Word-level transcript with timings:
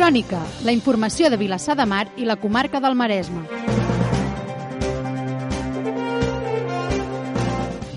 Crònica, 0.00 0.38
la 0.64 0.72
informació 0.72 1.28
de 1.28 1.36
Vilassar 1.36 1.74
de 1.76 1.84
Mar 1.84 2.06
i 2.16 2.24
la 2.24 2.38
comarca 2.40 2.80
del 2.80 2.94
Maresme. 2.96 3.42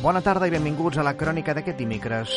Bona 0.02 0.20
tarda 0.20 0.50
i 0.50 0.52
benvinguts 0.52 1.00
a 1.00 1.06
la 1.08 1.14
crònica 1.16 1.56
d'aquest 1.56 1.80
dimecres. 1.80 2.36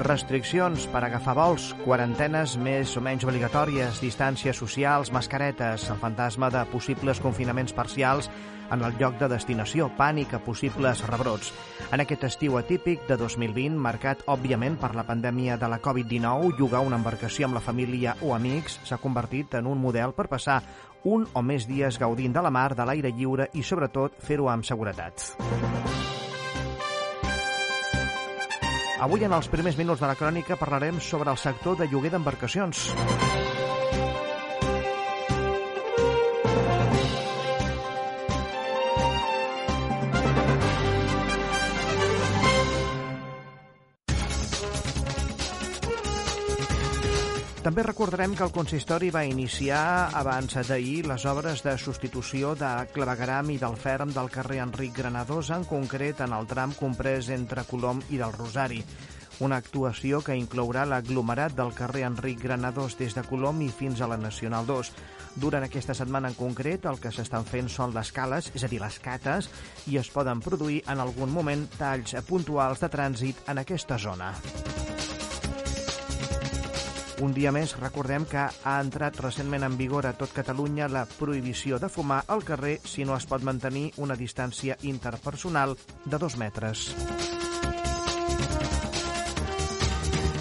Restriccions 0.00 0.84
per 0.92 1.00
agafar 1.06 1.32
vols, 1.38 1.70
quarantenes 1.84 2.56
més 2.60 2.92
o 2.98 3.00
menys 3.00 3.24
obligatòries, 3.24 4.00
distàncies 4.02 4.58
socials, 4.60 5.10
mascaretes, 5.12 5.86
el 5.90 5.98
fantasma 6.02 6.50
de 6.52 6.64
possibles 6.68 7.20
confinaments 7.24 7.72
parcials 7.72 8.28
en 8.70 8.82
el 8.82 8.96
lloc 9.00 9.16
de 9.20 9.28
destinació, 9.30 9.88
pànic 9.96 10.34
a 10.36 10.40
possibles 10.44 11.00
rebrots. 11.08 11.52
En 11.94 12.02
aquest 12.02 12.26
estiu 12.28 12.58
atípic 12.60 13.06
de 13.08 13.16
2020, 13.16 13.78
marcat 13.80 14.24
òbviament 14.26 14.76
per 14.80 14.92
la 14.98 15.06
pandèmia 15.08 15.56
de 15.56 15.70
la 15.70 15.80
Covid-19, 15.80 16.58
llogar 16.58 16.84
una 16.84 17.00
embarcació 17.00 17.48
amb 17.48 17.56
la 17.56 17.64
família 17.64 18.16
o 18.20 18.34
amics 18.36 18.80
s'ha 18.84 19.00
convertit 19.00 19.56
en 19.56 19.70
un 19.70 19.80
model 19.80 20.12
per 20.12 20.28
passar 20.28 20.60
un 21.04 21.24
o 21.32 21.42
més 21.42 21.68
dies 21.70 21.98
gaudint 22.02 22.34
de 22.34 22.42
la 22.42 22.50
mar, 22.50 22.74
de 22.74 22.84
l'aire 22.84 23.14
lliure 23.14 23.48
i, 23.54 23.62
sobretot, 23.62 24.20
fer-ho 24.20 24.50
amb 24.50 24.66
seguretat. 24.66 25.30
Avui, 28.96 29.26
en 29.26 29.34
els 29.36 29.48
primers 29.52 29.76
minuts 29.76 30.00
de 30.00 30.08
la 30.08 30.16
crònica, 30.16 30.56
parlarem 30.56 31.00
sobre 31.04 31.28
el 31.30 31.36
sector 31.36 31.76
de 31.76 31.88
lloguer 31.90 32.14
d'embarcacions. 32.14 32.86
També 47.66 47.82
recordarem 47.82 48.36
que 48.38 48.44
el 48.46 48.52
consistori 48.54 49.08
va 49.10 49.24
iniciar 49.26 50.12
abans 50.14 50.54
d'ahir 50.68 51.00
les 51.10 51.24
obres 51.26 51.64
de 51.66 51.72
substitució 51.82 52.52
de 52.54 52.68
clavegaram 52.94 53.50
i 53.50 53.56
del 53.58 53.74
ferm 53.74 54.12
del 54.14 54.30
carrer 54.30 54.60
Enric 54.62 54.92
Granados, 55.00 55.50
en 55.50 55.64
concret 55.66 56.22
en 56.22 56.36
el 56.36 56.46
tram 56.46 56.76
comprès 56.78 57.26
entre 57.34 57.64
Colom 57.66 58.04
i 58.14 58.20
del 58.22 58.36
Rosari. 58.36 58.78
Una 59.42 59.58
actuació 59.58 60.22
que 60.22 60.38
inclourà 60.38 60.86
l'aglomerat 60.86 61.58
del 61.58 61.74
carrer 61.74 62.06
Enric 62.06 62.38
Granados 62.46 62.94
des 63.02 63.18
de 63.18 63.26
Colom 63.26 63.58
i 63.66 63.68
fins 63.74 63.98
a 63.98 64.06
la 64.14 64.20
Nacional 64.28 64.70
2. 64.70 64.92
Durant 65.34 65.66
aquesta 65.66 65.98
setmana 65.98 66.30
en 66.30 66.38
concret, 66.38 66.86
el 66.86 67.02
que 67.02 67.10
s'estan 67.10 67.50
fent 67.50 67.66
són 67.66 67.98
les 67.98 68.14
cales, 68.14 68.52
és 68.54 68.62
a 68.62 68.70
dir, 68.70 68.78
les 68.78 69.02
cates, 69.02 69.50
i 69.90 69.98
es 69.98 70.14
poden 70.14 70.38
produir 70.38 70.84
en 70.86 71.02
algun 71.02 71.34
moment 71.34 71.66
talls 71.80 72.14
puntuals 72.30 72.86
de 72.86 72.94
trànsit 72.94 73.42
en 73.50 73.66
aquesta 73.66 73.98
zona. 73.98 74.36
Un 77.24 77.32
dia 77.32 77.48
més, 77.48 77.72
recordem 77.80 78.26
que 78.28 78.42
ha 78.44 78.74
entrat 78.82 79.16
recentment 79.24 79.64
en 79.64 79.78
vigor 79.80 80.04
a 80.04 80.12
tot 80.18 80.34
Catalunya 80.36 80.90
la 80.92 81.06
prohibició 81.08 81.80
de 81.80 81.88
fumar 81.88 82.22
al 82.28 82.44
carrer 82.44 82.76
si 82.84 83.08
no 83.08 83.16
es 83.16 83.24
pot 83.30 83.40
mantenir 83.40 83.88
una 83.96 84.18
distància 84.20 84.76
interpersonal 84.84 85.78
de 86.04 86.20
dos 86.20 86.36
metres. 86.36 86.90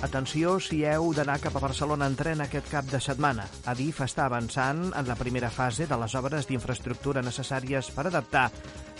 Atenció 0.04 0.60
si 0.60 0.84
heu 0.84 1.14
d'anar 1.16 1.38
cap 1.40 1.56
a 1.56 1.62
Barcelona 1.64 2.08
en 2.10 2.16
tren 2.20 2.42
aquest 2.44 2.68
cap 2.72 2.88
de 2.92 3.00
setmana. 3.00 3.46
Adif 3.72 4.02
està 4.04 4.26
avançant 4.26 4.90
en 4.92 5.08
la 5.08 5.16
primera 5.16 5.50
fase 5.50 5.88
de 5.88 5.98
les 6.02 6.16
obres 6.20 6.48
d'infraestructura 6.50 7.24
necessàries 7.24 7.90
per 7.96 8.08
adaptar 8.10 8.50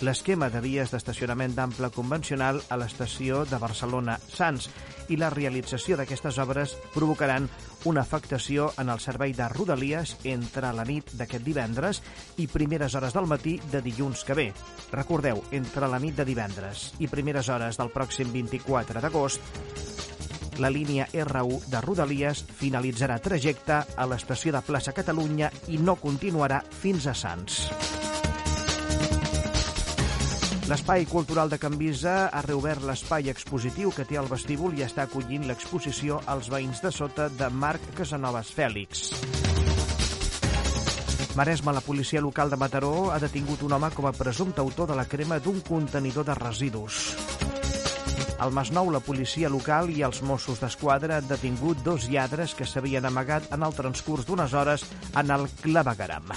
l'esquema 0.06 0.50
de 0.52 0.62
vies 0.64 0.92
d'estacionament 0.92 1.56
d'ample 1.56 1.92
convencional 1.96 2.62
a 2.70 2.80
l'estació 2.80 3.44
de 3.50 3.60
Barcelona-Sants 3.60 4.70
i 5.12 5.20
la 5.20 5.30
realització 5.30 6.00
d'aquestes 6.00 6.40
obres 6.42 6.74
provocaran 6.96 7.48
una 7.86 8.02
afectació 8.02 8.72
en 8.82 8.90
el 8.90 9.00
servei 9.00 9.36
de 9.38 9.48
Rodalies 9.52 10.16
entre 10.24 10.74
la 10.74 10.88
nit 10.88 11.14
d'aquest 11.14 11.46
divendres 11.46 12.02
i 12.42 12.48
primeres 12.48 12.96
hores 12.96 13.14
del 13.14 13.30
matí 13.30 13.60
de 13.72 13.84
dilluns 13.86 14.26
que 14.26 14.34
ve. 14.34 14.50
Recordeu, 14.92 15.44
entre 15.52 15.92
la 15.92 16.02
nit 16.02 16.18
de 16.18 16.26
divendres 16.26 16.92
i 17.00 17.12
primeres 17.12 17.50
hores 17.50 17.78
del 17.78 17.94
pròxim 17.94 18.34
24 18.34 19.04
d'agost, 19.06 20.15
la 20.60 20.70
línia 20.70 21.08
R1 21.12 21.66
de 21.72 21.82
Rodalies 21.84 22.44
finalitzarà 22.60 23.18
trajecte 23.20 23.82
a 23.96 24.08
l'estació 24.10 24.54
de 24.56 24.62
Plaça 24.66 24.94
Catalunya 24.96 25.52
i 25.74 25.78
no 25.78 25.98
continuarà 26.00 26.62
fins 26.82 27.08
a 27.08 27.14
Sants. 27.14 27.60
L'Espai 30.66 31.06
Cultural 31.06 31.52
de 31.52 31.60
Can 31.62 31.76
Visa 31.78 32.16
ha 32.34 32.42
reobert 32.42 32.82
l'espai 32.88 33.30
expositiu 33.30 33.92
que 33.94 34.06
té 34.10 34.18
al 34.18 34.32
vestíbul 34.32 34.74
i 34.74 34.82
està 34.82 35.06
acollint 35.06 35.46
l'exposició 35.46 36.24
als 36.26 36.50
veïns 36.50 36.82
de 36.82 36.90
sota 36.90 37.28
de 37.30 37.52
Marc 37.54 37.86
Casanovas 37.94 38.50
Fèlix. 38.50 39.12
Maresme, 41.36 41.74
la 41.76 41.84
policia 41.86 42.22
local 42.24 42.50
de 42.50 42.58
Mataró 42.58 43.12
ha 43.12 43.20
detingut 43.20 43.62
un 43.68 43.76
home 43.78 43.92
com 43.94 44.08
a 44.08 44.16
presumpte 44.16 44.64
autor 44.64 44.90
de 44.90 44.96
la 44.98 45.06
crema 45.06 45.38
d'un 45.38 45.60
contenidor 45.68 46.26
de 46.26 46.34
residus. 46.40 47.02
Al 48.38 48.52
Masnou, 48.52 48.90
la 48.92 49.00
policia 49.00 49.50
local 49.50 49.90
i 49.94 50.02
els 50.04 50.20
Mossos 50.28 50.60
d'Esquadra 50.60 51.22
han 51.22 51.28
detingut 51.30 51.80
dos 51.86 52.10
lladres 52.12 52.54
que 52.56 52.68
s'havien 52.68 53.08
amagat 53.08 53.48
en 53.56 53.64
el 53.64 53.76
transcurs 53.78 54.28
d'unes 54.28 54.54
hores 54.54 54.84
en 55.16 55.32
el 55.32 55.48
clavegaram. 55.62 56.34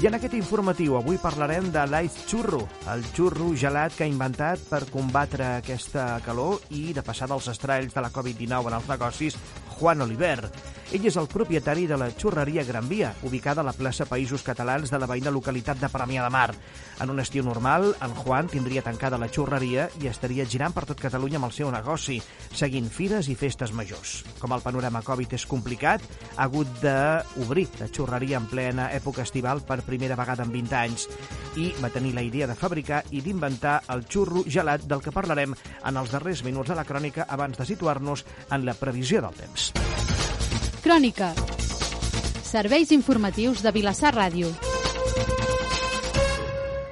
I 0.00 0.08
en 0.08 0.16
aquest 0.16 0.32
informatiu 0.38 0.94
avui 0.96 1.18
parlarem 1.20 1.66
de 1.74 1.82
l'Ice 1.92 2.24
Churro, 2.30 2.62
el 2.88 3.04
xurro 3.12 3.50
gelat 3.52 3.92
que 3.92 4.06
ha 4.06 4.08
inventat 4.08 4.62
per 4.70 4.86
combatre 4.88 5.58
aquesta 5.58 6.14
calor 6.24 6.64
i 6.72 6.94
de 6.96 7.04
passar 7.04 7.28
dels 7.28 7.50
estralls 7.52 7.92
de 7.92 8.00
la 8.00 8.08
Covid-19 8.14 8.72
en 8.72 8.78
els 8.78 8.88
negocis 8.88 9.36
Juan 9.76 10.00
Oliver. 10.06 10.48
Ell 10.90 11.04
és 11.06 11.14
el 11.20 11.28
propietari 11.30 11.84
de 11.86 11.94
la 11.94 12.08
xurreria 12.18 12.64
Gran 12.66 12.88
Via, 12.90 13.12
ubicada 13.22 13.62
a 13.62 13.64
la 13.64 13.74
plaça 13.78 14.08
Països 14.10 14.42
Catalans 14.42 14.90
de 14.90 14.98
la 14.98 15.06
veïna 15.06 15.30
localitat 15.30 15.78
de 15.78 15.86
Premià 15.86 16.24
de 16.24 16.30
Mar. 16.34 16.48
En 16.98 17.12
un 17.12 17.22
estiu 17.22 17.44
normal, 17.46 17.92
en 18.02 18.16
Juan 18.18 18.48
tindria 18.50 18.82
tancada 18.82 19.20
la 19.22 19.28
xurreria 19.30 19.84
i 20.02 20.08
estaria 20.10 20.48
girant 20.50 20.74
per 20.74 20.88
tot 20.88 20.98
Catalunya 20.98 21.38
amb 21.38 21.46
el 21.46 21.54
seu 21.54 21.70
negoci, 21.70 22.16
seguint 22.58 22.88
fires 22.90 23.28
i 23.30 23.36
festes 23.38 23.70
majors. 23.70 24.16
Com 24.42 24.50
el 24.50 24.64
panorama 24.66 25.04
Covid 25.06 25.36
és 25.38 25.46
complicat, 25.46 26.02
ha 26.34 26.48
hagut 26.48 26.82
d'obrir 26.82 27.68
la 27.78 27.86
xurreria 27.86 28.42
en 28.42 28.50
plena 28.50 28.90
època 28.90 29.22
estival 29.22 29.62
per 29.62 29.84
primera 29.86 30.18
vegada 30.18 30.42
en 30.42 30.50
20 30.50 30.78
anys 30.80 31.06
i 31.54 31.70
va 31.78 31.94
tenir 31.94 32.16
la 32.18 32.26
idea 32.26 32.50
de 32.50 32.58
fabricar 32.58 33.04
i 33.14 33.22
d'inventar 33.22 33.84
el 33.94 34.08
xurro 34.10 34.42
gelat 34.42 34.90
del 34.90 35.06
que 35.06 35.14
parlarem 35.14 35.54
en 35.54 36.02
els 36.02 36.10
darrers 36.10 36.42
minuts 36.42 36.74
de 36.74 36.82
la 36.82 36.88
crònica 36.88 37.30
abans 37.30 37.62
de 37.62 37.70
situar-nos 37.70 38.26
en 38.50 38.66
la 38.66 38.74
previsió 38.74 39.22
del 39.22 39.38
temps. 39.38 39.70
Crònica. 40.80 41.34
Serveis 42.42 42.90
informatius 42.96 43.60
de 43.62 43.70
Vilassar 43.70 44.14
Ràdio. 44.16 44.48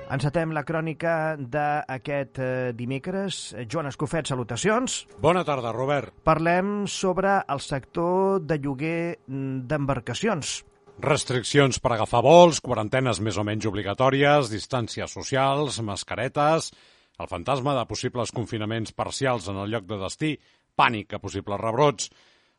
Encetem 0.09 0.55
la 0.57 0.63
crònica 0.65 1.37
d'aquest 1.37 2.39
eh, 2.41 2.51
dimecres. 2.77 3.41
Joan 3.69 3.91
Escofet, 3.91 4.31
salutacions. 4.31 5.03
Bona 5.21 5.43
tarda, 5.45 5.73
Robert. 5.77 6.15
Parlem 6.25 6.87
sobre 6.89 7.35
el 7.45 7.61
sector 7.61 8.41
de 8.41 8.57
lloguer 8.57 9.19
mm, 9.27 9.67
d'embarcacions. 9.69 10.55
Restriccions 11.05 11.79
per 11.79 11.93
agafar 11.95 12.25
vols, 12.25 12.63
quarantenes 12.65 13.21
més 13.23 13.37
o 13.39 13.45
menys 13.47 13.69
obligatòries, 13.69 14.49
distàncies 14.51 15.13
socials, 15.13 15.77
mascaretes, 15.85 16.73
el 17.21 17.29
fantasma 17.31 17.77
de 17.77 17.85
possibles 17.91 18.33
confinaments 18.35 18.97
parcials 18.97 19.47
en 19.53 19.61
el 19.63 19.71
lloc 19.71 19.87
de 19.87 20.01
destí, 20.01 20.33
pànic 20.79 21.15
a 21.15 21.21
possibles 21.23 21.61
rebrots, 21.61 22.11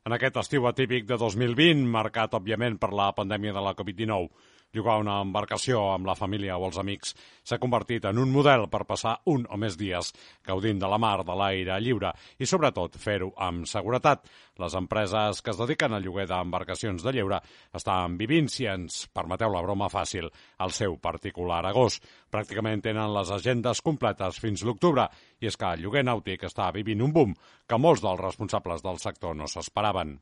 en 0.08 0.16
aquest 0.16 0.38
estiu 0.42 0.68
atípic 0.70 1.08
de 1.10 1.18
2020, 1.20 1.84
marcat, 1.96 2.38
òbviament, 2.38 2.78
per 2.80 2.92
la 2.96 3.10
pandèmia 3.18 3.56
de 3.56 3.64
la 3.66 3.76
Covid-19. 3.78 4.30
Llogar 4.78 5.00
una 5.02 5.16
embarcació 5.24 5.80
amb 5.96 6.06
la 6.06 6.14
família 6.14 6.58
o 6.60 6.66
els 6.68 6.78
amics 6.78 7.16
s'ha 7.50 7.58
convertit 7.58 8.04
en 8.06 8.20
un 8.22 8.30
model 8.30 8.68
per 8.70 8.84
passar 8.86 9.16
un 9.34 9.48
o 9.50 9.58
més 9.58 9.78
dies 9.80 10.12
gaudint 10.46 10.78
de 10.78 10.90
la 10.92 11.00
mar, 11.02 11.24
de 11.26 11.38
l'aire 11.40 11.80
lliure 11.82 12.12
i, 12.38 12.46
sobretot, 12.46 13.00
fer-ho 13.02 13.32
amb 13.50 13.66
seguretat. 13.66 14.30
Les 14.62 14.78
empreses 14.78 15.42
que 15.42 15.50
es 15.56 15.58
dediquen 15.58 15.98
al 15.98 16.06
lloguer 16.06 16.28
d'embarcacions 16.30 17.02
de 17.02 17.16
lleure 17.18 17.42
estan 17.82 18.20
vivint, 18.22 18.46
si 18.46 18.70
ens 18.70 19.02
permeteu 19.10 19.50
la 19.50 19.66
broma 19.66 19.90
fàcil, 19.90 20.30
el 20.62 20.78
seu 20.78 21.00
particular 21.02 21.64
agost. 21.66 22.06
Pràcticament 22.30 22.86
tenen 22.86 23.14
les 23.18 23.34
agendes 23.34 23.82
completes 23.82 24.38
fins 24.38 24.62
l'octubre 24.62 25.10
i 25.42 25.50
és 25.50 25.58
que 25.58 25.74
el 25.74 25.82
lloguer 25.82 26.06
nàutic 26.06 26.46
està 26.46 26.70
vivint 26.78 27.02
un 27.02 27.16
boom 27.16 27.38
que 27.66 27.82
molts 27.82 28.06
dels 28.06 28.22
responsables 28.22 28.86
del 28.86 29.02
sector 29.02 29.34
no 29.34 29.50
s'esperaven. 29.50 30.20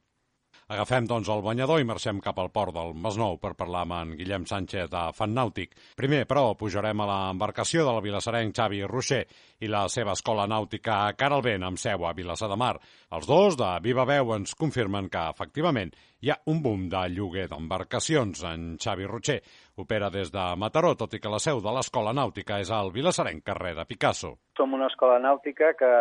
Agafem, 0.68 1.06
doncs, 1.08 1.30
el 1.32 1.40
banyador 1.46 1.80
i 1.80 1.86
marxem 1.88 2.18
cap 2.20 2.42
al 2.44 2.50
port 2.52 2.74
del 2.76 2.90
Masnou 3.00 3.38
per 3.40 3.54
parlar 3.56 3.86
amb 3.86 3.94
en 3.96 4.10
Guillem 4.20 4.44
Sánchez 4.50 4.90
de 4.92 5.04
Fan 5.16 5.32
Nàutic. 5.32 5.78
Primer, 5.96 6.26
però, 6.28 6.42
pujarem 6.60 7.00
a 7.00 7.08
l'embarcació 7.08 7.86
del 7.88 8.02
vilassarenc 8.04 8.52
Xavi 8.58 8.82
Rocher 8.84 9.22
i 9.64 9.70
la 9.72 9.86
seva 9.88 10.12
escola 10.20 10.44
nàutica 10.44 10.98
Cara 11.16 11.40
al 11.40 11.46
Vent, 11.46 11.64
amb 11.64 11.80
seu 11.80 12.04
a 12.04 12.12
Vilassar 12.20 12.52
de 12.52 12.60
Mar. 12.60 12.74
Els 13.16 13.32
dos, 13.32 13.56
de 13.56 13.72
viva 13.88 14.04
veu, 14.12 14.36
ens 14.36 14.58
confirmen 14.60 15.08
que, 15.08 15.24
efectivament, 15.32 15.96
hi 16.20 16.36
ha 16.36 16.40
un 16.52 16.60
boom 16.60 16.90
de 16.92 17.08
lloguer 17.16 17.48
d'embarcacions. 17.48 18.44
En 18.52 18.76
Xavi 18.76 19.08
Rocher 19.08 19.40
opera 19.80 20.12
des 20.12 20.36
de 20.36 20.52
Mataró, 20.60 20.98
tot 21.00 21.16
i 21.16 21.24
que 21.24 21.32
la 21.32 21.40
seu 21.40 21.64
de 21.64 21.80
l'escola 21.80 22.12
nàutica 22.12 22.60
és 22.60 22.76
al 22.76 22.92
vilassarenc 22.92 23.48
carrer 23.54 23.78
de 23.80 23.88
Picasso. 23.88 24.36
Som 24.60 24.76
una 24.76 24.92
escola 24.92 25.16
nàutica 25.24 25.78
que 25.80 25.98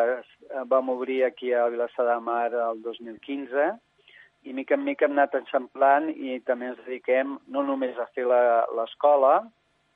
vam 0.66 0.90
obrir 0.98 1.22
aquí 1.30 1.54
a 1.54 1.68
Vilassar 1.70 2.10
de 2.10 2.18
Mar 2.18 2.50
el 2.50 2.82
2015 2.82 3.76
i 4.46 4.54
mica 4.54 4.76
en 4.78 4.84
mica 4.86 5.06
hem 5.06 5.16
anat 5.16 5.34
eixamplant 5.40 6.08
i 6.14 6.38
també 6.46 6.70
ens 6.70 6.80
dediquem 6.84 7.36
no 7.52 7.64
només 7.66 7.98
a 7.98 8.06
fer 8.14 8.26
l'escola, 8.26 9.40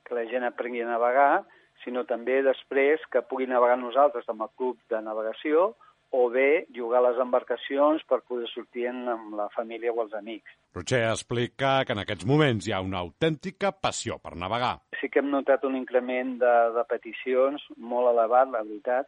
que 0.05 0.17
la 0.19 0.27
gent 0.31 0.47
aprengui 0.47 0.83
a 0.83 0.91
navegar, 0.91 1.45
sinó 1.85 2.05
també 2.09 2.41
després 2.45 3.05
que 3.13 3.23
pugui 3.23 3.47
navegar 3.49 3.79
nosaltres 3.81 4.29
amb 4.29 4.45
el 4.47 4.53
club 4.59 4.81
de 4.91 5.01
navegació 5.05 5.71
o 6.11 6.29
bé 6.29 6.67
jugar 6.75 6.99
a 6.99 7.09
les 7.09 7.21
embarcacions 7.23 8.03
per 8.11 8.21
poder 8.27 8.49
sortir 8.51 8.89
amb 8.91 9.37
la 9.39 9.47
família 9.55 9.93
o 9.95 10.03
els 10.03 10.15
amics. 10.19 10.57
Roger 10.75 11.05
explica 11.11 11.85
que 11.87 11.95
en 11.95 12.03
aquests 12.03 12.27
moments 12.27 12.67
hi 12.67 12.75
ha 12.75 12.83
una 12.83 12.99
autèntica 12.99 13.71
passió 13.73 14.19
per 14.19 14.35
navegar. 14.37 14.77
Sí 15.01 15.09
que 15.09 15.23
hem 15.23 15.31
notat 15.31 15.65
un 15.65 15.79
increment 15.79 16.37
de, 16.43 16.55
de 16.75 16.85
peticions 16.91 17.63
molt 17.77 18.11
elevat, 18.11 18.51
la 18.51 18.65
veritat. 18.67 19.07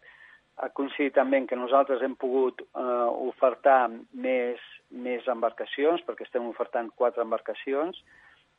Ha 0.62 0.68
coincidit 0.76 1.16
també 1.16 1.42
que 1.48 1.58
nosaltres 1.58 2.02
hem 2.06 2.14
pogut 2.14 2.62
eh, 2.62 3.08
ofertar 3.26 3.90
més, 4.12 4.62
més 5.12 5.28
embarcacions, 5.30 6.02
perquè 6.08 6.26
estem 6.26 6.48
ofertant 6.50 6.90
quatre 6.98 7.24
embarcacions, 7.24 8.00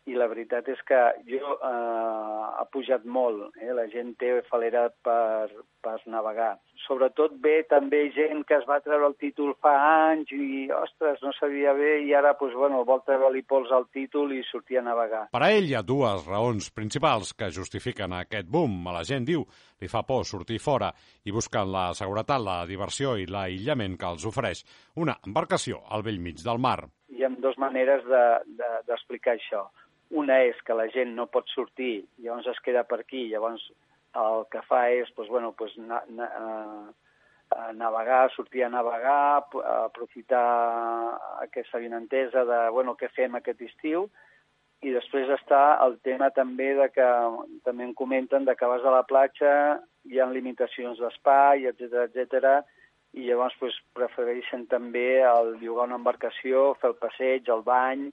i 0.10 0.18
la 0.20 0.28
veritat 0.28 0.68
és 0.72 0.82
que 0.88 1.00
jo 1.30 1.54
eh, 1.56 2.42
ha 2.60 2.66
pujat 2.74 3.06
molt, 3.18 3.54
eh? 3.62 3.72
la 3.76 3.88
gent 3.92 4.14
té 4.20 4.36
falera 4.50 4.90
per, 5.06 5.52
per 5.84 5.98
navegar. 6.10 6.54
Sobretot 6.88 7.36
ve 7.44 7.62
també 7.70 8.06
gent 8.16 8.44
que 8.48 8.58
es 8.58 8.66
va 8.68 8.80
treure 8.84 9.08
el 9.10 9.16
títol 9.20 9.54
fa 9.64 9.74
anys 10.10 10.32
i, 10.36 10.70
ostres, 10.74 11.22
no 11.24 11.32
sabia 11.38 11.74
bé 11.78 12.00
i 12.08 12.14
ara, 12.16 12.34
doncs, 12.40 12.56
bueno, 12.60 12.84
vol 12.88 13.04
treure-li 13.06 13.44
pols 13.48 13.72
al 13.72 13.88
títol 13.94 14.34
i 14.36 14.42
sortir 14.48 14.80
a 14.80 14.86
navegar. 14.88 15.28
Per 15.36 15.44
a 15.44 15.52
ell 15.56 15.70
hi 15.70 15.78
ha 15.78 15.84
dues 15.84 16.26
raons 16.28 16.72
principals 16.76 17.34
que 17.38 17.52
justifiquen 17.52 18.16
aquest 18.18 18.50
boom. 18.52 18.82
A 18.88 18.98
la 18.98 19.06
gent 19.08 19.28
diu 19.28 19.46
li 19.80 19.92
fa 19.92 20.04
por 20.08 20.26
sortir 20.28 20.60
fora 20.64 20.92
i 21.24 21.36
busquen 21.36 21.72
la 21.72 21.86
seguretat, 21.98 22.42
la 22.44 22.64
diversió 22.70 23.16
i 23.20 23.28
l'aïllament 23.28 24.00
que 24.00 24.12
els 24.16 24.26
ofereix 24.28 24.66
una 24.96 25.20
embarcació 25.28 25.84
al 25.90 26.04
vell 26.04 26.20
mig 26.20 26.44
del 26.44 26.60
mar. 26.60 26.80
Hi 27.14 27.24
ha 27.24 27.32
dues 27.44 27.60
maneres 27.62 28.04
d'explicar 28.08 29.38
de, 29.38 29.40
de, 29.40 29.44
això 29.44 29.68
una 30.14 30.44
és 30.46 30.60
que 30.66 30.76
la 30.78 30.86
gent 30.94 31.16
no 31.18 31.26
pot 31.34 31.50
sortir, 31.50 32.06
llavors 32.22 32.48
es 32.52 32.60
queda 32.66 32.84
per 32.86 33.00
aquí, 33.02 33.26
llavors 33.32 33.64
el 34.22 34.46
que 34.54 34.62
fa 34.68 34.86
és 34.94 35.10
doncs, 35.16 35.30
bueno, 35.30 35.54
doncs, 35.58 35.78
na, 35.90 36.02
na, 36.18 36.28
uh, 36.40 37.72
navegar, 37.78 38.28
sortir 38.34 38.64
a 38.66 38.70
navegar, 38.70 39.46
aprofitar 39.86 40.44
aquesta 41.44 41.82
vinentesa 41.82 42.46
de 42.50 42.60
bueno, 42.74 42.96
què 42.98 43.10
fem 43.14 43.36
aquest 43.38 43.62
estiu, 43.62 44.08
i 44.84 44.92
després 44.92 45.30
està 45.32 45.80
el 45.86 45.98
tema 46.04 46.30
també 46.36 46.74
de 46.76 46.90
que 46.92 47.10
també 47.64 47.86
em 47.88 47.94
comenten 47.96 48.46
de 48.46 48.56
que 48.60 48.68
vas 48.68 48.84
a 48.84 48.96
la 48.98 49.04
platja, 49.08 49.80
hi 50.10 50.20
ha 50.20 50.28
limitacions 50.28 51.00
d'espai, 51.00 51.70
etc 51.70 52.08
etc 52.10 52.64
i 53.14 53.28
llavors 53.28 53.56
doncs, 53.62 53.78
prefereixen 53.94 54.66
també 54.72 55.22
el 55.22 55.56
llogar 55.62 55.86
una 55.88 56.00
embarcació, 56.02 56.74
fer 56.82 56.90
el 56.92 57.00
passeig, 57.02 57.50
el 57.54 57.62
bany, 57.66 58.08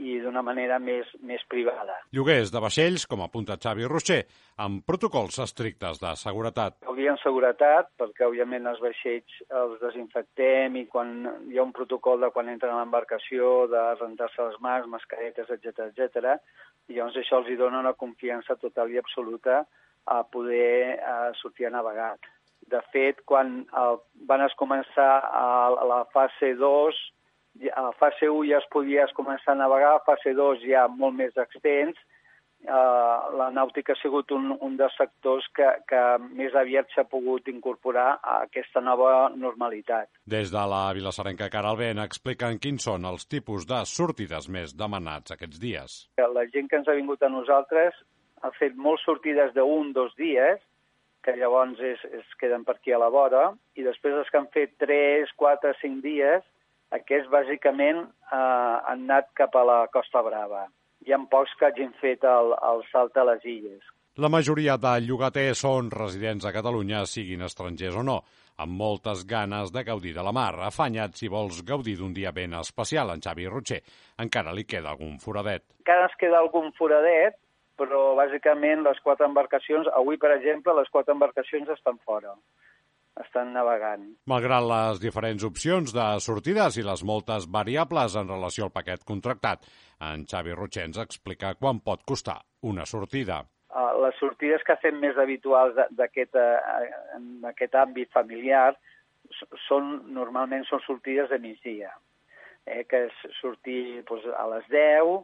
i 0.00 0.18
d'una 0.22 0.42
manera 0.42 0.78
més, 0.82 1.08
més 1.20 1.42
privada. 1.50 1.98
Lloguers 2.16 2.52
de 2.52 2.62
vaixells, 2.64 3.06
com 3.06 3.22
apunta 3.22 3.58
Xavi 3.60 3.86
Rocher, 3.86 4.22
amb 4.64 4.84
protocols 4.86 5.38
estrictes 5.44 6.00
de 6.02 6.14
seguretat. 6.16 6.78
Hauria 6.88 7.12
seguretat, 7.22 7.90
perquè 8.00 8.26
òbviament 8.26 8.66
els 8.70 8.80
vaixells 8.82 9.38
els 9.62 9.78
desinfectem 9.82 10.76
i 10.80 10.86
quan 10.90 11.14
hi 11.50 11.58
ha 11.58 11.66
un 11.66 11.74
protocol 11.76 12.20
de 12.22 12.30
quan 12.34 12.50
entren 12.52 12.74
a 12.74 12.82
l'embarcació, 12.82 13.66
de 13.70 13.82
rentar-se 14.00 14.48
les 14.48 14.58
mans, 14.64 14.88
mascaretes, 14.90 15.50
etc 15.56 15.88
etc. 15.88 16.36
i 16.88 16.98
llavors 16.98 17.18
això 17.20 17.40
els 17.40 17.50
hi 17.50 17.58
dona 17.60 17.82
una 17.84 17.96
confiança 17.98 18.58
total 18.60 18.92
i 18.92 19.00
absoluta 19.00 19.62
a 20.06 20.22
poder 20.24 20.98
a 21.06 21.32
sortir 21.40 21.68
a 21.68 21.74
navegar. 21.74 22.16
De 22.72 22.80
fet, 22.92 23.22
quan 23.26 23.62
el, 23.78 23.98
van 24.28 24.44
es 24.46 24.54
començar 24.58 25.10
a, 25.22 25.46
a 25.68 25.86
la 25.88 26.04
fase 26.14 26.54
2, 26.58 27.00
a 27.72 27.90
fase 27.98 28.28
1 28.28 28.48
ja 28.48 28.58
es 28.62 28.68
podia 28.72 29.08
començar 29.16 29.54
a 29.54 29.60
navegar, 29.60 29.96
a 29.96 30.04
fase 30.06 30.34
2 30.34 30.64
ja 30.66 30.86
molt 30.88 31.18
més 31.18 31.36
extens, 31.36 31.98
Uh, 32.62 33.34
la 33.34 33.48
nàutica 33.50 33.90
ha 33.90 33.98
sigut 33.98 34.30
un, 34.30 34.52
un 34.62 34.76
dels 34.78 34.94
sectors 34.94 35.48
que, 35.56 35.66
que 35.90 36.02
més 36.22 36.54
aviat 36.54 36.92
s'ha 36.94 37.02
pogut 37.10 37.48
incorporar 37.50 38.20
a 38.22 38.36
aquesta 38.44 38.78
nova 38.78 39.32
normalitat. 39.34 40.06
Des 40.30 40.52
de 40.54 40.62
la 40.70 40.84
Vilassarenca 40.94 41.48
Caralben 41.50 41.98
expliquen 41.98 42.60
quins 42.62 42.86
són 42.86 43.08
els 43.10 43.26
tipus 43.26 43.66
de 43.66 43.80
sortides 43.90 44.46
més 44.46 44.76
demanats 44.78 45.34
aquests 45.34 45.58
dies. 45.58 45.96
La 46.22 46.46
gent 46.54 46.70
que 46.70 46.78
ens 46.78 46.86
ha 46.86 46.94
vingut 46.94 47.26
a 47.26 47.32
nosaltres 47.34 47.98
ha 48.46 48.54
fet 48.60 48.78
moltes 48.78 49.08
sortides 49.10 49.50
d'un, 49.58 49.90
dos 49.98 50.14
dies, 50.14 50.62
que 51.26 51.34
llavors 51.34 51.82
es, 51.82 51.98
es 52.14 52.38
queden 52.38 52.62
per 52.62 52.76
aquí 52.76 52.94
a 52.94 53.02
la 53.02 53.10
vora, 53.10 53.48
i 53.74 53.82
després 53.82 54.14
els 54.22 54.30
que 54.30 54.38
han 54.38 54.50
fet 54.54 54.78
3, 54.78 55.34
4, 55.34 55.74
5 55.82 56.06
dies, 56.06 56.46
aquests, 56.98 57.30
bàsicament, 57.32 58.04
eh, 58.04 58.36
han 58.36 59.08
anat 59.08 59.32
cap 59.38 59.56
a 59.56 59.64
la 59.64 59.80
Costa 59.92 60.22
Brava. 60.22 60.66
Hi 61.06 61.12
ha 61.12 61.18
pocs 61.30 61.54
que 61.58 61.66
hagin 61.66 61.92
fet 62.00 62.24
el, 62.28 62.54
el 62.70 62.84
salt 62.92 63.16
a 63.16 63.24
les 63.32 63.44
illes. 63.44 63.82
La 64.20 64.28
majoria 64.28 64.76
de 64.76 64.92
llogaters 65.06 65.62
són 65.64 65.88
residents 65.90 66.44
a 66.44 66.52
Catalunya, 66.52 67.06
siguin 67.08 67.42
estrangers 67.46 67.96
o 67.96 68.02
no, 68.04 68.18
amb 68.60 68.76
moltes 68.76 69.24
ganes 69.26 69.72
de 69.72 69.82
gaudir 69.88 70.12
de 70.14 70.24
la 70.26 70.34
mar. 70.36 70.52
Afanya't 70.68 71.16
si 71.16 71.30
vols 71.32 71.62
gaudir 71.64 71.96
d'un 71.98 72.12
dia 72.12 72.32
ben 72.36 72.52
especial, 72.60 73.10
en 73.14 73.24
Xavi 73.24 73.48
Rutxer. 73.48 73.80
Encara 74.20 74.52
li 74.52 74.66
queda 74.68 74.92
algun 74.92 75.16
foradet. 75.18 75.64
Encara 75.80 76.10
ens 76.10 76.18
queda 76.20 76.42
algun 76.44 76.70
foradet, 76.76 77.40
però 77.80 78.12
bàsicament 78.20 78.84
les 78.84 79.00
quatre 79.00 79.26
embarcacions, 79.26 79.88
avui 79.96 80.20
per 80.20 80.36
exemple, 80.36 80.76
les 80.76 80.92
quatre 80.92 81.16
embarcacions 81.16 81.72
estan 81.72 81.96
fora 82.04 82.36
estan 83.20 83.52
navegant. 83.52 84.04
Malgrat 84.30 84.64
les 84.68 85.00
diferents 85.02 85.44
opcions 85.44 85.92
de 85.94 86.06
sortides 86.24 86.78
i 86.80 86.84
les 86.86 87.02
moltes 87.04 87.48
variables 87.50 88.16
en 88.16 88.30
relació 88.30 88.68
al 88.68 88.74
paquet 88.74 89.04
contractat, 89.08 89.66
en 90.00 90.24
Xavi 90.28 90.56
Rutxer 90.56 90.86
ens 90.88 91.00
explica 91.02 91.54
quan 91.58 91.82
pot 91.84 92.04
costar 92.08 92.40
una 92.62 92.86
sortida. 92.88 93.42
Uh, 93.72 93.92
les 94.04 94.16
sortides 94.20 94.64
que 94.66 94.76
fem 94.82 94.98
més 95.00 95.18
habituals 95.20 95.76
d'aquest 95.96 96.36
en 96.36 97.28
aquest 97.52 97.76
àmbit 97.80 98.12
familiar 98.12 98.72
són 99.66 99.92
normalment 100.12 100.64
són 100.68 100.82
sortides 100.84 101.30
de 101.32 101.38
migdia, 101.40 101.92
eh, 102.66 102.82
que 102.84 103.06
és 103.08 103.20
sortir 103.40 104.02
doncs, 104.08 104.26
a 104.36 104.44
les 104.52 104.66
10, 104.72 105.22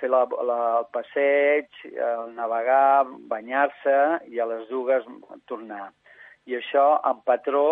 fer 0.00 0.10
la, 0.10 0.24
la, 0.48 0.58
el 0.80 0.88
passeig, 0.94 1.68
el 1.86 2.32
navegar, 2.34 3.04
banyar-se 3.30 3.98
i 4.32 4.42
a 4.42 4.48
les 4.50 4.66
dues 4.70 5.06
tornar 5.50 5.92
i 6.46 6.56
això 6.58 6.86
en 7.10 7.20
patró 7.26 7.66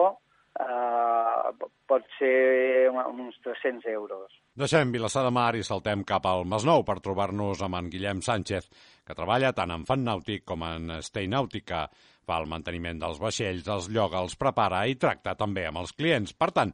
eh, 0.60 1.68
pot 1.88 2.06
ser 2.18 2.88
uns 2.92 3.36
300 3.44 3.88
euros. 3.92 4.32
Deixem 4.58 4.92
Vilassar 4.92 5.24
de 5.26 5.32
Mar 5.34 5.52
i 5.56 5.64
saltem 5.66 6.04
cap 6.08 6.26
al 6.28 6.46
Masnou 6.48 6.84
per 6.84 7.00
trobar-nos 7.04 7.62
amb 7.64 7.78
en 7.78 7.90
Guillem 7.92 8.22
Sánchez, 8.24 8.68
que 9.06 9.16
treballa 9.16 9.52
tant 9.56 9.72
en 9.74 9.86
fan 9.88 10.04
nàutic 10.04 10.44
com 10.48 10.64
en 10.68 10.98
stay 11.04 11.28
nàutica. 11.28 11.86
Fa 12.22 12.36
el 12.38 12.46
manteniment 12.46 13.00
dels 13.02 13.18
vaixells, 13.18 13.66
els 13.66 13.88
lloga, 13.90 14.20
els 14.22 14.36
prepara 14.38 14.84
i 14.86 14.94
tracta 14.94 15.34
també 15.34 15.64
amb 15.66 15.80
els 15.80 15.90
clients. 15.96 16.36
Per 16.38 16.52
tant, 16.54 16.70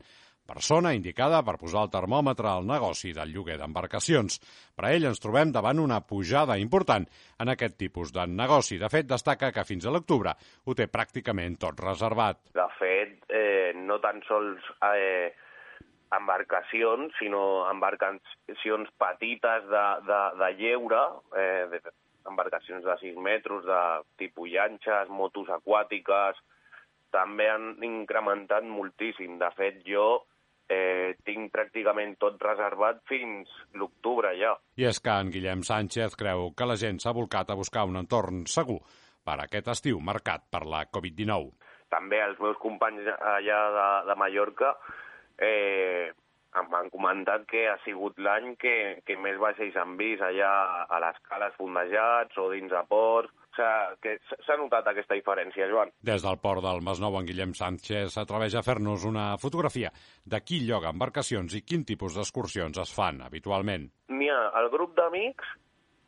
persona 0.48 0.94
indicada 0.96 1.42
per 1.44 1.58
posar 1.60 1.84
el 1.84 1.92
termòmetre 1.92 2.48
al 2.50 2.66
negoci 2.68 3.12
del 3.16 3.34
lloguer 3.34 3.58
d'embarcacions. 3.60 4.38
Per 4.74 4.86
a 4.88 4.92
ell 4.96 5.08
ens 5.10 5.20
trobem 5.20 5.52
davant 5.52 5.82
una 5.82 6.00
pujada 6.00 6.56
important 6.58 7.04
en 7.38 7.52
aquest 7.52 7.76
tipus 7.80 8.14
de 8.16 8.24
negoci. 8.32 8.78
De 8.80 8.88
fet, 8.92 9.08
destaca 9.10 9.52
que 9.52 9.66
fins 9.68 9.86
a 9.86 9.92
l'octubre 9.92 10.32
ho 10.64 10.78
té 10.78 10.88
pràcticament 10.88 11.58
tot 11.60 11.84
reservat. 11.84 12.40
De 12.56 12.68
fet, 12.78 13.20
eh, 13.28 13.76
no 13.76 14.00
tan 14.00 14.22
sols 14.28 14.64
eh, 14.88 15.34
embarcacions, 16.16 17.12
sinó 17.20 17.68
embarcacions 17.70 18.92
petites 18.96 19.68
de, 19.68 19.86
de, 20.08 20.20
de 20.40 20.52
lleure, 20.56 21.02
eh, 21.36 21.66
de, 21.72 21.82
embarcacions 22.28 22.84
de 22.84 22.96
6 23.00 23.20
metres, 23.24 23.64
de 23.64 23.82
tipus 24.20 24.48
llanxes, 24.52 25.12
motos 25.12 25.48
aquàtiques, 25.52 26.40
també 27.12 27.48
han 27.48 27.70
incrementat 27.84 28.66
moltíssim. 28.68 29.38
De 29.40 29.48
fet, 29.56 29.80
jo 29.88 30.24
eh, 30.68 31.16
tinc 31.25 31.50
pràcticament 31.54 32.16
tot 32.20 32.40
reservat 32.42 33.00
fins 33.08 33.50
l'octubre 33.75 34.34
ja. 34.38 34.54
I 34.76 34.88
és 34.90 35.00
que 35.00 35.16
en 35.22 35.32
Guillem 35.34 35.64
Sánchez 35.66 36.16
creu 36.20 36.52
que 36.56 36.68
la 36.68 36.78
gent 36.80 37.00
s'ha 37.02 37.16
volcat 37.16 37.50
a 37.50 37.58
buscar 37.58 37.87
un 37.88 38.00
entorn 38.00 38.44
segur 38.46 38.78
per 39.25 39.40
aquest 39.44 39.68
estiu 39.75 40.00
marcat 40.00 40.46
per 40.52 40.64
la 40.64 40.84
Covid-19. 40.92 41.50
També 41.92 42.20
els 42.20 42.40
meus 42.40 42.56
companys 42.60 43.08
allà 43.16 43.60
de, 43.75 43.88
de 44.08 44.16
Mallorca 44.20 44.75
eh, 45.40 46.12
em 46.58 46.68
van 46.72 46.88
comentat 46.92 47.44
que 47.48 47.66
ha 47.68 47.76
sigut 47.84 48.18
l'any 48.25 48.54
que, 48.60 48.75
que 49.06 49.16
més 49.20 49.40
vaixells 49.40 49.76
han 49.76 49.96
vist 50.00 50.25
allà 50.25 50.52
a 50.88 51.00
les 51.04 51.20
cales 51.28 51.56
fondejats 51.60 52.40
o 52.40 52.48
dins 52.52 52.72
de 52.72 52.82
ports 52.88 53.32
s'ha 53.58 54.56
notat 54.60 54.90
aquesta 54.90 55.18
diferència, 55.18 55.68
Joan. 55.70 55.92
Des 56.02 56.24
del 56.24 56.40
port 56.42 56.64
del 56.64 56.82
Masnou, 56.86 57.18
en 57.18 57.28
Guillem 57.28 57.54
Sánchez 57.58 58.16
s'atreveix 58.16 58.56
a 58.58 58.64
fer-nos 58.66 59.06
una 59.08 59.30
fotografia 59.42 59.92
de 60.24 60.42
qui 60.44 60.62
lloga 60.64 60.92
embarcacions 60.94 61.54
i 61.58 61.64
quin 61.66 61.84
tipus 61.88 62.16
d'excursions 62.18 62.78
es 62.84 62.94
fan 62.94 63.22
habitualment. 63.26 63.88
N'hi 64.14 64.30
ha 64.32 64.42
el 64.62 64.70
grup 64.72 64.94
d'amics 64.96 65.56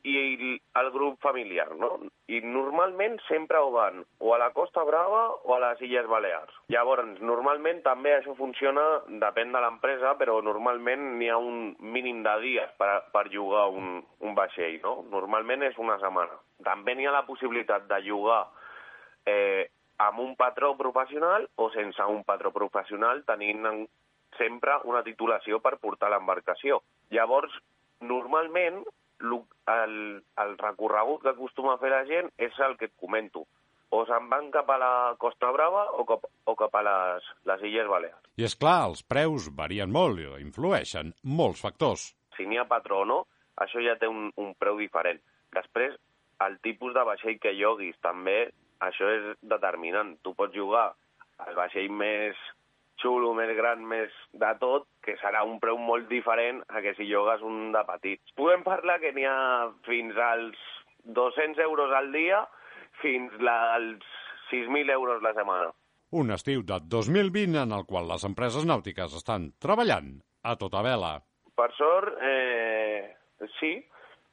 i 0.02 0.60
el 0.80 0.90
grup 0.94 1.20
familiar, 1.20 1.68
no? 1.76 1.90
I 2.30 2.40
normalment 2.44 3.18
sempre 3.26 3.58
ho 3.58 3.70
van 3.74 4.04
o 4.18 4.34
a 4.34 4.38
la 4.40 4.50
Costa 4.56 4.84
Brava 4.86 5.26
o 5.44 5.54
a 5.54 5.60
les 5.60 5.82
Illes 5.84 6.06
Balears. 6.08 6.54
Llavors, 6.72 7.18
normalment 7.20 7.82
també 7.84 8.14
això 8.16 8.34
funciona, 8.38 8.84
depèn 9.22 9.52
de 9.52 9.60
l'empresa, 9.60 10.14
però 10.20 10.38
normalment 10.44 11.18
n'hi 11.18 11.28
ha 11.28 11.36
un 11.36 11.74
mínim 11.80 12.22
de 12.24 12.36
dies 12.44 12.72
per, 12.78 12.92
per 13.12 13.26
llogar 13.34 13.68
un, 13.76 14.00
un 14.20 14.38
vaixell, 14.38 14.78
no? 14.84 15.00
Normalment 15.12 15.66
és 15.68 15.76
una 15.78 15.98
setmana. 16.00 16.38
També 16.64 16.94
n'hi 16.94 17.08
ha 17.08 17.16
la 17.18 17.26
possibilitat 17.28 17.88
de 17.90 18.00
llogar 18.06 18.46
eh, 19.26 19.68
amb 20.00 20.20
un 20.24 20.36
patró 20.36 20.76
professional 20.78 21.44
o 21.56 21.68
sense 21.74 22.04
un 22.08 22.24
patró 22.24 22.54
professional, 22.56 23.24
tenint 23.28 23.66
en, 23.68 23.82
sempre 24.38 24.78
una 24.88 25.02
titulació 25.04 25.60
per 25.60 25.76
portar 25.82 26.08
l'embarcació. 26.12 26.80
Llavors, 27.12 27.52
normalment, 28.00 28.80
el, 29.20 29.96
el 30.42 30.52
recorregut 30.58 31.24
que 31.24 31.32
acostuma 31.34 31.74
a 31.74 31.80
fer 31.80 31.90
la 31.92 32.04
gent 32.08 32.30
és 32.38 32.56
el 32.66 32.76
que 32.80 32.90
et 32.90 32.94
comento. 33.00 33.46
O 33.90 34.04
se'n 34.06 34.28
van 34.30 34.52
cap 34.54 34.68
a 34.70 34.76
la 34.78 34.92
Costa 35.18 35.50
Brava 35.50 35.88
o 35.98 36.04
cap, 36.06 36.28
o 36.46 36.54
cap 36.58 36.76
a 36.78 36.82
les, 36.86 37.26
les 37.50 37.64
Illes 37.66 37.90
Balears. 37.90 38.30
I 38.38 38.46
és 38.46 38.54
clar, 38.58 38.84
els 38.90 39.02
preus 39.02 39.48
varien 39.56 39.90
molt 39.90 40.22
i 40.22 40.28
influeixen 40.44 41.10
molts 41.40 41.62
factors. 41.64 42.12
Si 42.36 42.46
n'hi 42.46 42.60
ha 42.60 42.68
patró 42.70 43.02
o 43.02 43.08
no, 43.08 43.18
això 43.58 43.82
ja 43.82 43.98
té 43.98 44.08
un, 44.08 44.30
un 44.38 44.54
preu 44.58 44.78
diferent. 44.78 45.18
Després, 45.56 45.96
el 46.46 46.56
tipus 46.62 46.94
de 46.94 47.04
vaixell 47.04 47.40
que 47.42 47.56
lloguis 47.56 47.98
també, 48.00 48.52
això 48.80 49.10
és 49.10 49.26
determinant. 49.42 50.14
Tu 50.22 50.32
pots 50.38 50.54
jugar 50.54 50.86
al 51.42 51.58
vaixell 51.58 51.90
més 51.90 52.38
xulo, 53.02 53.32
més 53.34 53.50
gran, 53.56 53.82
més 53.86 54.14
de 54.32 54.52
tot, 54.60 54.86
que 55.04 55.16
serà 55.20 55.42
un 55.46 55.58
preu 55.62 55.78
molt 55.80 56.08
diferent 56.10 56.62
a 56.68 56.82
que 56.84 56.94
si 56.98 57.08
llogues 57.08 57.42
un 57.46 57.72
de 57.74 57.82
petits. 57.88 58.34
Podem 58.38 58.64
parlar 58.66 59.00
que 59.02 59.12
n'hi 59.16 59.26
ha 59.28 59.70
fins 59.88 60.16
als 60.20 60.58
200 61.04 61.58
euros 61.64 61.92
al 61.96 62.12
dia 62.12 62.44
fins 63.00 63.32
als 63.40 64.04
6.000 64.50 64.90
euros 64.92 65.22
la 65.22 65.32
setmana. 65.34 65.70
Un 66.10 66.32
estiu 66.34 66.64
de 66.66 66.80
2020 66.90 67.62
en 67.62 67.72
el 67.72 67.86
qual 67.86 68.08
les 68.10 68.24
empreses 68.26 68.66
nàutiques 68.66 69.14
estan 69.16 69.52
treballant 69.62 70.16
a 70.42 70.56
tota 70.58 70.82
vela. 70.82 71.20
Per 71.54 71.70
sort, 71.76 72.16
eh, 72.24 73.14
sí, 73.60 73.76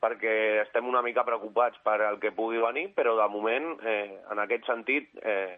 perquè 0.02 0.64
estem 0.64 0.88
una 0.90 1.04
mica 1.06 1.26
preocupats 1.28 1.78
per 1.86 2.00
el 2.08 2.20
que 2.20 2.34
pugui 2.34 2.62
venir, 2.62 2.88
però 2.98 3.16
de 3.20 3.28
moment, 3.30 3.76
eh, 3.84 4.18
en 4.32 4.42
aquest 4.42 4.66
sentit, 4.66 5.10
eh, 5.22 5.58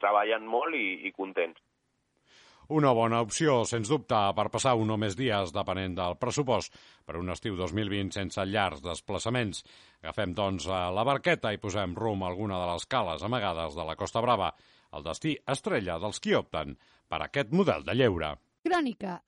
treballen 0.00 0.46
molt 0.48 0.74
i, 0.74 1.06
i 1.08 1.12
contents. 1.12 1.60
Una 2.70 2.92
bona 2.94 3.18
opció, 3.24 3.64
sens 3.66 3.88
dubte, 3.90 4.18
per 4.36 4.44
passar 4.54 4.76
un 4.78 4.92
o 4.94 4.96
més 5.00 5.16
dies, 5.18 5.50
depenent 5.50 5.96
del 5.96 6.14
pressupost, 6.22 6.76
per 7.02 7.16
un 7.18 7.32
estiu 7.34 7.56
2020 7.58 8.14
sense 8.14 8.44
llargs 8.46 8.84
desplaçaments. 8.84 9.64
Agafem, 10.04 10.36
doncs, 10.38 10.68
la 10.70 11.04
barqueta 11.08 11.50
i 11.50 11.58
posem 11.58 11.98
rum 11.98 12.22
a 12.22 12.30
alguna 12.30 12.62
de 12.62 12.70
les 12.70 12.86
cales 12.86 13.26
amagades 13.26 13.74
de 13.74 13.88
la 13.90 13.98
Costa 13.98 14.22
Brava, 14.22 14.52
el 14.94 15.02
destí 15.02 15.34
estrella 15.50 15.98
dels 15.98 16.22
qui 16.22 16.38
opten 16.38 16.78
per 17.10 17.24
aquest 17.26 17.50
model 17.50 17.82
de 17.82 17.98
lleure. 17.98 18.36
Crònica. 18.62 19.18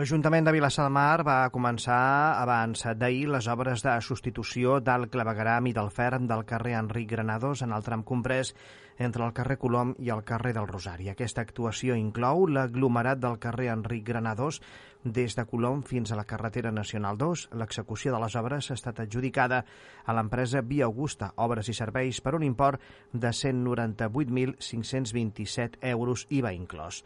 L'Ajuntament 0.00 0.46
de 0.46 0.52
Vilassar 0.56 0.86
de 0.86 0.92
Mar 0.96 1.20
va 1.28 1.50
començar 1.52 2.32
abans 2.40 2.86
d'ahir 2.96 3.26
les 3.28 3.44
obres 3.52 3.82
de 3.84 3.92
substitució 4.00 4.80
del 4.80 5.12
clavegaram 5.12 5.68
i 5.68 5.76
del 5.76 5.92
ferm 5.92 6.24
del 6.30 6.46
carrer 6.48 6.72
Enric 6.78 7.10
Granados 7.10 7.60
en 7.66 7.74
el 7.76 7.84
tram 7.84 8.00
comprès 8.08 8.54
entre 8.96 9.20
el 9.26 9.34
carrer 9.36 9.58
Colom 9.60 9.92
i 10.00 10.08
el 10.16 10.24
carrer 10.24 10.56
del 10.56 10.72
Rosari. 10.72 11.12
Aquesta 11.12 11.44
actuació 11.44 11.92
inclou 12.00 12.48
l'aglomerat 12.48 13.20
del 13.20 13.36
carrer 13.44 13.68
Enric 13.76 14.08
Granados 14.08 14.64
des 15.04 15.36
de 15.36 15.44
Colom 15.52 15.84
fins 15.84 16.08
a 16.08 16.16
la 16.16 16.24
carretera 16.24 16.72
Nacional 16.72 17.20
2. 17.20 17.52
L'execució 17.60 18.16
de 18.16 18.24
les 18.24 18.32
obres 18.40 18.70
ha 18.70 18.74
estat 18.80 19.04
adjudicada 19.04 19.68
a 20.06 20.12
l'empresa 20.16 20.64
Via 20.64 20.88
Augusta, 20.88 21.36
Obres 21.36 21.68
i 21.68 21.76
Serveis, 21.76 22.24
per 22.24 22.40
un 22.40 22.44
import 22.48 22.80
de 23.12 23.28
198.527 23.28 25.76
euros 25.92 26.24
IVA 26.30 26.56
inclòs. 26.56 27.04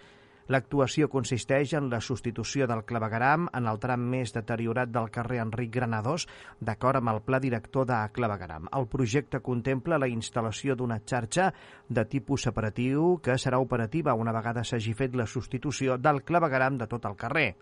L'actuació 0.53 1.07
consisteix 1.09 1.73
en 1.79 1.87
la 1.89 2.03
substitució 2.05 2.67
del 2.69 2.83
clavegaram 2.85 3.47
en 3.57 3.69
el 3.71 3.79
tram 3.81 4.03
més 4.15 4.35
deteriorat 4.37 4.91
del 4.93 5.09
carrer 5.15 5.39
Enric 5.41 5.71
Granados, 5.73 6.27
d'acord 6.61 7.01
amb 7.01 7.15
el 7.15 7.23
pla 7.25 7.41
director 7.41 7.87
de 7.89 8.03
clavegaram. 8.13 8.69
El 8.77 8.85
projecte 8.93 9.41
contempla 9.41 9.99
la 9.99 10.11
instal·lació 10.13 10.77
d'una 10.77 11.01
xarxa 11.01 11.49
de 11.89 12.05
tipus 12.05 12.45
separatiu 12.45 13.15
que 13.25 13.39
serà 13.41 13.63
operativa 13.63 14.13
una 14.21 14.37
vegada 14.37 14.65
s'hagi 14.69 14.93
fet 14.93 15.17
la 15.17 15.25
substitució 15.25 15.97
del 15.97 16.21
clavegaram 16.29 16.77
de 16.77 16.93
tot 16.93 17.09
el 17.09 17.17
carrer. 17.17 17.55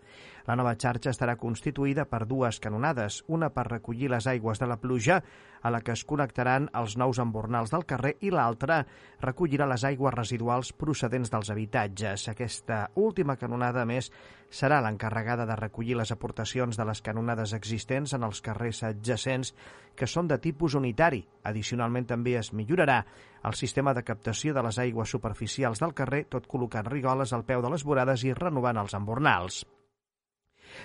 La 0.48 0.56
nova 0.58 0.74
xarxa 0.74 1.12
estarà 1.12 1.36
constituïda 1.38 2.04
per 2.10 2.24
dues 2.26 2.58
canonades, 2.62 3.20
una 3.28 3.52
per 3.54 3.68
recollir 3.68 4.10
les 4.10 4.26
aigües 4.26 4.58
de 4.58 4.66
la 4.66 4.78
pluja, 4.82 5.20
a 5.62 5.70
la 5.70 5.80
que 5.80 5.94
es 5.94 6.02
connectaran 6.04 6.68
els 6.74 6.96
nous 6.98 7.20
embornals 7.22 7.70
del 7.70 7.84
carrer, 7.86 8.16
i 8.20 8.32
l'altra 8.34 8.80
recollirà 9.22 9.68
les 9.70 9.84
aigües 9.86 10.14
residuals 10.14 10.72
procedents 10.74 11.30
dels 11.30 11.50
habitatges. 11.54 12.26
Aquesta 12.32 12.88
última 12.98 13.36
canonada, 13.38 13.84
més, 13.86 14.10
serà 14.50 14.80
l'encarregada 14.82 15.46
de 15.46 15.56
recollir 15.56 15.96
les 15.96 16.10
aportacions 16.12 16.76
de 16.76 16.86
les 16.88 17.02
canonades 17.02 17.54
existents 17.54 18.14
en 18.18 18.26
els 18.26 18.42
carrers 18.42 18.82
adjacents 18.88 19.54
que 19.94 20.08
són 20.10 20.26
de 20.28 20.40
tipus 20.42 20.74
unitari. 20.74 21.22
Addicionalment, 21.44 22.08
també 22.10 22.34
es 22.40 22.52
millorarà 22.52 23.04
el 23.46 23.54
sistema 23.54 23.94
de 23.94 24.02
captació 24.02 24.54
de 24.54 24.66
les 24.66 24.78
aigües 24.82 25.14
superficials 25.14 25.82
del 25.82 25.94
carrer, 25.94 26.24
tot 26.28 26.50
col·locant 26.50 26.90
rigoles 26.90 27.32
al 27.32 27.46
peu 27.46 27.62
de 27.62 27.70
les 27.70 27.86
vorades 27.86 28.26
i 28.26 28.34
renovant 28.34 28.82
els 28.82 28.98
embornals. 28.98 29.62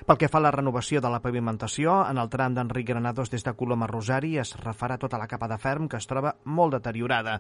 Pel 0.08 0.16
que 0.16 0.30
fa 0.32 0.40
a 0.40 0.44
la 0.46 0.54
renovació 0.56 1.02
de 1.04 1.10
la 1.12 1.18
pavimentació, 1.20 1.98
en 2.08 2.16
el 2.22 2.30
tram 2.32 2.54
d'Enric 2.56 2.86
Granados 2.88 3.28
des 3.28 3.44
de 3.44 3.52
Colom 3.60 3.82
a 3.84 3.90
Rosari 3.92 4.38
es 4.40 4.54
refarà 4.62 4.96
tota 5.02 5.18
la 5.20 5.26
capa 5.28 5.50
de 5.52 5.58
ferm 5.60 5.90
que 5.92 6.00
es 6.00 6.08
troba 6.08 6.32
molt 6.46 6.78
deteriorada. 6.78 7.34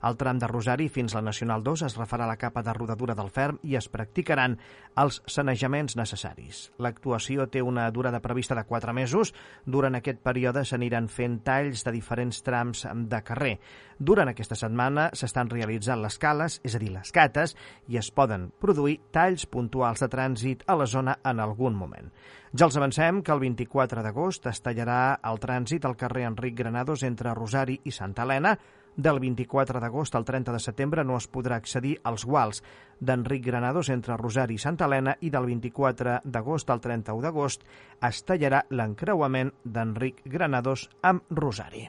Al 0.00 0.16
tram 0.16 0.40
de 0.40 0.48
Rosari 0.48 0.86
fins 0.88 1.12
a 1.12 1.20
la 1.20 1.26
Nacional 1.28 1.60
2 1.60 1.82
es 1.84 1.98
refarà 2.00 2.24
la 2.24 2.38
capa 2.40 2.62
de 2.64 2.72
rodadura 2.72 3.12
del 3.12 3.28
ferm 3.28 3.58
i 3.60 3.76
es 3.76 3.90
practicaran 3.92 4.56
els 4.96 5.20
sanejaments 5.28 5.98
necessaris. 6.00 6.70
L'actuació 6.80 7.44
té 7.52 7.60
una 7.60 7.90
durada 7.92 8.22
prevista 8.24 8.56
de 8.56 8.64
4 8.64 8.96
mesos. 8.96 9.34
Durant 9.66 10.00
aquest 10.00 10.24
període 10.24 10.64
s'aniran 10.64 11.12
fent 11.12 11.42
talls 11.44 11.84
de 11.84 11.92
diferents 11.92 12.40
trams 12.40 12.86
de 12.88 13.20
carrer. 13.20 13.58
Durant 13.98 14.30
aquesta 14.30 14.56
setmana 14.58 15.08
s'estan 15.14 15.50
realitzant 15.50 16.02
les 16.02 16.18
cales, 16.18 16.60
és 16.64 16.74
a 16.74 16.80
dir, 16.82 16.90
les 16.94 17.12
cates, 17.14 17.56
i 17.88 17.98
es 18.00 18.10
poden 18.10 18.50
produir 18.60 19.00
talls 19.14 19.46
puntuals 19.46 20.02
de 20.02 20.08
trànsit 20.10 20.64
a 20.66 20.76
la 20.76 20.86
zona 20.86 21.18
en 21.24 21.40
algun 21.40 21.76
moment. 21.78 22.10
Ja 22.54 22.68
els 22.68 22.76
avancem 22.78 23.20
que 23.22 23.34
el 23.34 23.42
24 23.42 24.02
d'agost 24.02 24.46
es 24.46 24.62
tallarà 24.62 25.18
el 25.26 25.42
trànsit 25.42 25.84
al 25.84 25.98
carrer 25.98 26.26
Enric 26.28 26.56
Granados 26.58 27.02
entre 27.02 27.34
Rosari 27.34 27.80
i 27.84 27.90
Santa 27.90 28.22
Helena, 28.22 28.56
del 28.96 29.18
24 29.18 29.80
d'agost 29.82 30.14
al 30.14 30.24
30 30.24 30.52
de 30.54 30.60
setembre 30.62 31.04
no 31.04 31.16
es 31.18 31.26
podrà 31.26 31.58
accedir 31.58 31.96
als 32.04 32.24
guals 32.24 32.62
d'Enric 33.00 33.42
Granados 33.46 33.90
entre 33.90 34.16
Rosari 34.16 34.54
i 34.54 34.62
Santa 34.62 34.86
Helena 34.86 35.16
i 35.20 35.30
del 35.34 35.48
24 35.50 36.20
d'agost 36.24 36.70
al 36.70 36.80
31 36.80 37.24
d'agost 37.26 37.66
es 38.00 38.22
tallarà 38.24 38.64
l'encreuament 38.70 39.50
d'Enric 39.64 40.22
Granados 40.24 40.88
amb 41.02 41.26
Rosari. 41.30 41.88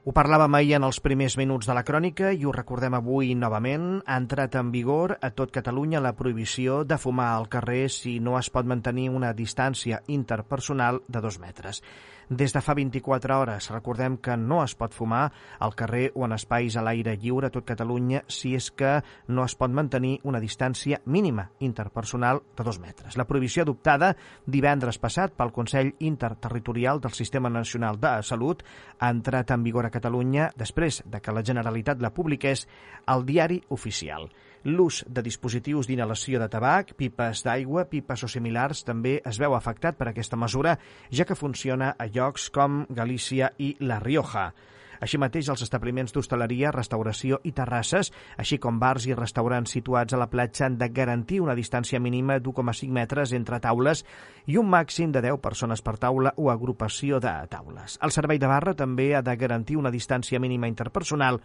Ho 0.00 0.12
parlàvem 0.16 0.54
ahir 0.56 0.70
en 0.78 0.84
els 0.86 0.98
primers 1.04 1.34
minuts 1.36 1.66
de 1.68 1.74
la 1.76 1.82
crònica 1.84 2.30
i 2.32 2.46
ho 2.48 2.52
recordem 2.56 2.94
avui 2.96 3.34
novament. 3.36 3.82
Ha 4.06 4.16
entrat 4.22 4.54
en 4.56 4.70
vigor 4.72 5.12
a 5.20 5.28
tot 5.36 5.52
Catalunya 5.52 6.00
la 6.00 6.14
prohibició 6.16 6.78
de 6.88 6.96
fumar 7.02 7.26
al 7.34 7.50
carrer 7.52 7.82
si 7.92 8.14
no 8.18 8.38
es 8.38 8.48
pot 8.54 8.64
mantenir 8.64 9.10
una 9.12 9.34
distància 9.36 10.00
interpersonal 10.08 11.02
de 11.06 11.20
dos 11.20 11.36
metres 11.42 11.82
des 12.30 12.54
de 12.54 12.60
fa 12.62 12.74
24 12.74 13.36
hores. 13.36 13.68
Recordem 13.74 14.16
que 14.22 14.36
no 14.38 14.62
es 14.62 14.76
pot 14.78 14.94
fumar 14.94 15.32
al 15.58 15.74
carrer 15.74 16.12
o 16.14 16.24
en 16.24 16.32
espais 16.32 16.76
a 16.78 16.84
l'aire 16.86 17.16
lliure 17.18 17.50
a 17.50 17.52
tot 17.52 17.66
Catalunya 17.66 18.22
si 18.30 18.54
és 18.54 18.70
que 18.70 19.00
no 19.28 19.44
es 19.44 19.56
pot 19.58 19.74
mantenir 19.74 20.20
una 20.24 20.40
distància 20.40 21.02
mínima 21.04 21.50
interpersonal 21.58 22.40
de 22.56 22.64
dos 22.64 22.78
metres. 22.78 23.18
La 23.18 23.26
prohibició 23.26 23.66
adoptada 23.66 24.14
divendres 24.46 25.00
passat 25.02 25.34
pel 25.34 25.52
Consell 25.52 25.92
Interterritorial 25.98 27.02
del 27.02 27.18
Sistema 27.18 27.50
Nacional 27.50 27.98
de 28.00 28.14
Salut 28.22 28.62
ha 28.98 29.10
entrat 29.10 29.50
en 29.50 29.66
vigor 29.66 29.90
a 29.90 29.90
Catalunya 29.90 30.52
després 30.56 31.02
de 31.04 31.20
que 31.20 31.34
la 31.34 31.44
Generalitat 31.44 32.00
la 32.00 32.14
publiqués 32.14 32.68
al 33.06 33.26
diari 33.26 33.60
oficial. 33.68 34.30
L'ús 34.68 35.04
de 35.08 35.22
dispositius 35.24 35.88
d'inhalació 35.88 36.40
de 36.40 36.48
tabac, 36.52 36.92
pipes 36.98 37.40
d'aigua, 37.46 37.86
pipes 37.88 38.26
o 38.26 38.28
similars 38.28 38.82
també 38.84 39.14
es 39.24 39.38
veu 39.40 39.54
afectat 39.56 39.96
per 39.96 40.10
aquesta 40.10 40.36
mesura, 40.36 40.74
ja 41.08 41.24
que 41.24 41.38
funciona 41.38 41.94
a 41.96 42.06
llocs 42.12 42.50
com 42.52 42.84
Galícia 42.90 43.54
i 43.56 43.72
La 43.80 44.00
Rioja. 44.04 44.50
Així 45.00 45.16
mateix, 45.16 45.48
els 45.48 45.62
establiments 45.64 46.12
d'hostaleria, 46.12 46.74
restauració 46.74 47.38
i 47.48 47.54
terrasses, 47.56 48.10
així 48.36 48.58
com 48.60 48.76
bars 48.78 49.06
i 49.08 49.16
restaurants 49.16 49.72
situats 49.72 50.12
a 50.12 50.20
la 50.20 50.28
platja 50.28 50.66
han 50.66 50.76
de 50.76 50.90
garantir 50.92 51.40
una 51.40 51.56
distància 51.56 52.00
mínima 52.00 52.36
d'1,5 52.38 52.92
metres 52.92 53.32
entre 53.32 53.62
taules 53.64 54.04
i 54.44 54.60
un 54.60 54.68
màxim 54.68 55.08
de 55.16 55.24
10 55.24 55.40
persones 55.40 55.80
per 55.80 55.96
taula 55.96 56.34
o 56.36 56.50
agrupació 56.52 57.16
de 57.16 57.32
taules. 57.48 57.96
El 58.04 58.12
servei 58.12 58.38
de 58.38 58.52
barra 58.52 58.76
també 58.76 59.14
ha 59.16 59.24
de 59.24 59.36
garantir 59.40 59.80
una 59.80 59.90
distància 59.90 60.38
mínima 60.38 60.68
interpersonal 60.68 61.40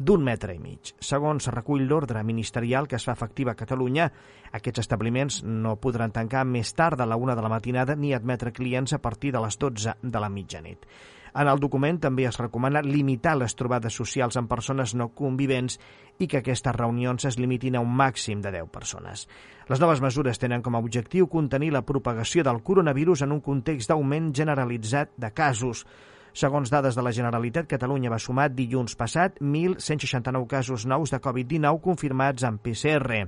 d'un 0.00 0.24
metre 0.24 0.54
i 0.56 0.58
mig. 0.58 0.94
Segons 1.04 1.50
recull 1.52 1.84
l'ordre 1.84 2.24
ministerial 2.24 2.88
que 2.88 2.96
es 2.96 3.04
fa 3.04 3.12
efectiva 3.12 3.52
a 3.52 3.58
Catalunya, 3.58 4.08
aquests 4.56 4.80
establiments 4.86 5.42
no 5.44 5.76
podran 5.76 6.14
tancar 6.16 6.46
més 6.48 6.72
tard 6.74 6.96
de 6.96 7.06
la 7.06 7.20
una 7.20 7.36
de 7.36 7.44
la 7.44 7.52
matinada 7.52 7.94
ni 7.94 8.14
admetre 8.16 8.54
clients 8.56 8.96
a 8.96 9.02
partir 9.04 9.34
de 9.36 9.44
les 9.44 9.60
12 9.60 9.98
de 10.00 10.20
la 10.20 10.32
mitjanit. 10.32 10.88
En 11.30 11.46
el 11.46 11.60
document 11.62 12.00
també 12.02 12.24
es 12.26 12.38
recomana 12.40 12.82
limitar 12.82 13.36
les 13.38 13.54
trobades 13.54 13.94
socials 13.94 14.38
amb 14.40 14.50
persones 14.50 14.96
no 14.98 15.10
convivents 15.14 15.78
i 16.18 16.26
que 16.26 16.40
aquestes 16.40 16.74
reunions 16.74 17.28
es 17.28 17.38
limitin 17.38 17.76
a 17.76 17.82
un 17.84 17.92
màxim 17.96 18.40
de 18.42 18.50
10 18.56 18.70
persones. 18.72 19.28
Les 19.68 19.80
noves 19.80 20.02
mesures 20.02 20.40
tenen 20.42 20.64
com 20.64 20.74
a 20.74 20.82
objectiu 20.82 21.28
contenir 21.30 21.70
la 21.76 21.84
propagació 21.86 22.42
del 22.42 22.62
coronavirus 22.66 23.22
en 23.22 23.36
un 23.36 23.44
context 23.44 23.92
d'augment 23.92 24.32
generalitzat 24.34 25.14
de 25.16 25.30
casos. 25.30 25.84
Segons 26.32 26.70
dades 26.70 26.94
de 26.94 27.02
la 27.02 27.12
Generalitat, 27.12 27.66
Catalunya 27.66 28.10
va 28.12 28.20
sumar 28.22 28.50
dilluns 28.54 28.94
passat 28.98 29.40
1.169 29.42 30.46
casos 30.46 30.86
nous 30.86 31.10
de 31.10 31.18
Covid-19 31.18 31.80
confirmats 31.82 32.46
amb 32.46 32.62
PCR. 32.62 33.26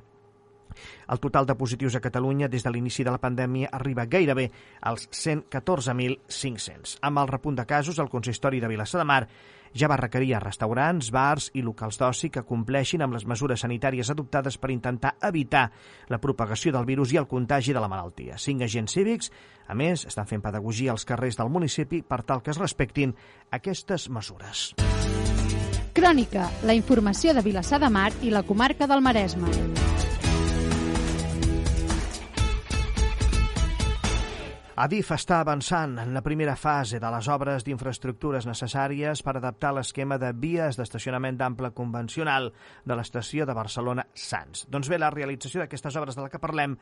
El 1.12 1.20
total 1.20 1.46
de 1.46 1.56
positius 1.58 1.96
a 1.96 2.00
Catalunya 2.00 2.48
des 2.48 2.64
de 2.64 2.70
l'inici 2.72 3.04
de 3.04 3.12
la 3.12 3.20
pandèmia 3.20 3.70
arriba 3.72 4.06
gairebé 4.06 4.48
als 4.80 5.08
114.500. 5.10 6.98
Amb 7.02 7.18
el 7.18 7.28
repunt 7.28 7.58
de 7.58 7.66
casos, 7.66 7.98
el 7.98 8.08
consistori 8.08 8.60
de 8.60 8.70
Vilassar 8.70 9.02
de 9.02 9.08
Mar 9.08 9.26
ja 9.74 9.88
va 9.88 9.98
requerir 10.00 10.34
a 10.36 10.40
restaurants, 10.42 11.10
bars 11.12 11.50
i 11.54 11.62
locals 11.62 11.98
d'oci 12.00 12.30
que 12.30 12.44
compleixin 12.48 13.02
amb 13.02 13.16
les 13.16 13.26
mesures 13.26 13.64
sanitàries 13.64 14.10
adoptades 14.12 14.58
per 14.58 14.72
intentar 14.72 15.16
evitar 15.22 15.68
la 16.08 16.20
propagació 16.20 16.72
del 16.72 16.86
virus 16.88 17.12
i 17.12 17.20
el 17.20 17.28
contagi 17.28 17.72
de 17.72 17.80
la 17.80 17.90
malaltia. 17.90 18.38
Cinc 18.38 18.62
agents 18.68 18.92
cívics, 18.92 19.32
a 19.68 19.74
més, 19.74 20.06
estan 20.06 20.28
fent 20.28 20.44
pedagogia 20.44 20.92
als 20.92 21.06
carrers 21.08 21.38
del 21.40 21.52
municipi 21.52 22.02
per 22.02 22.22
tal 22.22 22.42
que 22.42 22.52
es 22.52 22.60
respectin 22.60 23.14
aquestes 23.50 24.08
mesures. 24.10 24.72
Crònica, 25.92 26.48
la 26.64 26.74
informació 26.74 27.34
de 27.36 27.44
Vilassar 27.44 27.80
de 27.82 27.92
Mar 27.92 28.10
i 28.22 28.32
la 28.32 28.42
comarca 28.48 28.88
del 28.88 29.04
Maresme. 29.04 30.01
Adif 34.72 35.10
està 35.12 35.42
avançant 35.42 35.98
en 36.00 36.14
la 36.16 36.22
primera 36.24 36.54
fase 36.56 36.96
de 36.96 37.08
les 37.12 37.26
obres 37.28 37.64
d'infraestructures 37.66 38.46
necessàries 38.48 39.20
per 39.20 39.34
adaptar 39.36 39.74
l'esquema 39.76 40.16
de 40.16 40.30
vies 40.32 40.78
d'estacionament 40.78 41.36
d'ample 41.36 41.74
convencional 41.76 42.48
de 42.88 42.96
l'estació 42.96 43.44
de 43.44 43.52
Barcelona-Sants. 43.52 44.64
Doncs 44.72 44.88
bé, 44.88 44.96
la 44.96 45.10
realització 45.12 45.60
d'aquestes 45.60 45.98
obres 46.00 46.16
de 46.16 46.24
la 46.24 46.32
que 46.32 46.40
parlem 46.40 46.78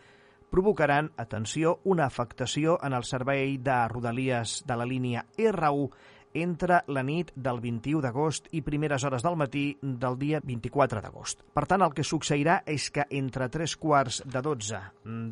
provocaran, 0.54 1.10
atenció, 1.18 1.80
una 1.82 2.06
afectació 2.06 2.78
en 2.86 2.94
el 2.94 3.02
servei 3.02 3.58
de 3.58 3.82
rodalies 3.90 4.60
de 4.66 4.78
la 4.78 4.86
línia 4.86 5.26
R1 5.36 5.90
entre 6.34 6.82
la 6.86 7.02
nit 7.02 7.32
del 7.34 7.60
21 7.60 8.02
d'agost 8.04 8.48
i 8.54 8.62
primeres 8.62 9.04
hores 9.04 9.24
del 9.24 9.38
matí 9.38 9.64
del 9.82 10.18
dia 10.18 10.40
24 10.44 11.02
d'agost. 11.02 11.42
Per 11.54 11.66
tant, 11.66 11.82
el 11.82 11.94
que 11.96 12.06
succeirà 12.06 12.60
és 12.66 12.90
que 12.94 13.06
entre 13.10 13.48
tres 13.48 13.76
quarts 13.76 14.22
de 14.24 14.42
12 14.42 14.82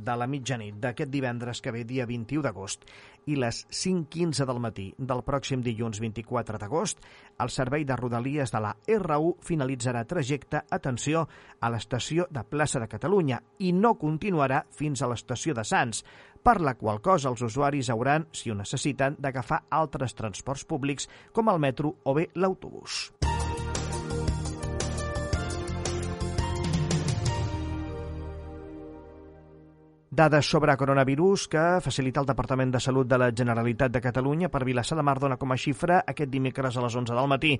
de 0.05 0.17
la 0.19 0.27
mitjanit 0.27 0.81
d'aquest 0.83 1.13
divendres 1.13 1.63
que 1.63 1.73
ve, 1.75 1.85
dia 1.85 2.07
21 2.07 2.43
d'agost, 2.43 2.85
i 3.29 3.37
les 3.37 3.61
5.15 3.69 4.47
del 4.49 4.61
matí 4.65 4.87
del 4.99 5.21
pròxim 5.27 5.61
dilluns 5.65 6.01
24 6.01 6.59
d'agost, 6.61 7.03
el 7.45 7.53
servei 7.53 7.85
de 7.85 7.97
rodalies 8.01 8.53
de 8.55 8.63
la 8.65 8.73
R1 8.89 9.35
finalitzarà 9.45 10.07
trajecte, 10.09 10.65
atenció, 10.71 11.27
a 11.61 11.71
l'estació 11.71 12.27
de 12.31 12.45
Plaça 12.49 12.81
de 12.81 12.89
Catalunya 12.89 13.43
i 13.59 13.75
no 13.77 13.97
continuarà 14.01 14.63
fins 14.73 15.03
a 15.03 15.11
l'estació 15.11 15.55
de 15.55 15.67
Sants, 15.67 16.05
per 16.43 16.61
la 16.63 16.77
qual 16.79 17.03
cosa 17.05 17.29
els 17.29 17.43
usuaris 17.45 17.91
hauran, 17.93 18.29
si 18.33 18.51
ho 18.51 18.57
necessiten, 18.57 19.19
d'agafar 19.19 19.65
altres 19.69 20.17
transports 20.17 20.65
públics 20.65 21.11
com 21.33 21.53
el 21.53 21.61
metro 21.61 21.99
o 22.05 22.17
bé 22.17 22.31
l'autobús. 22.35 23.18
Dades 30.19 30.51
sobre 30.51 30.77
coronavirus 30.77 31.47
que 31.47 31.65
facilita 31.79 32.19
el 32.19 32.27
Departament 32.27 32.73
de 32.75 32.81
Salut 32.83 33.07
de 33.07 33.21
la 33.23 33.29
Generalitat 33.31 33.93
de 33.95 34.01
Catalunya 34.03 34.49
per 34.51 34.65
Vilassar 34.67 34.97
de 34.99 35.05
Mar 35.07 35.21
dona 35.23 35.37
com 35.39 35.55
a 35.55 35.57
xifra 35.63 36.01
aquest 36.11 36.33
dimecres 36.33 36.75
a 36.75 36.83
les 36.83 36.97
11 36.99 37.15
del 37.15 37.31
matí 37.31 37.53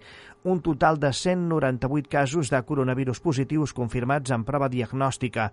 un 0.43 0.59
total 0.67 0.99
de 0.99 1.13
198 1.15 2.11
casos 2.11 2.51
de 2.51 2.59
coronavirus 2.67 3.23
positius 3.23 3.77
confirmats 3.79 4.35
en 4.35 4.43
prova 4.43 4.67
diagnòstica, 4.75 5.53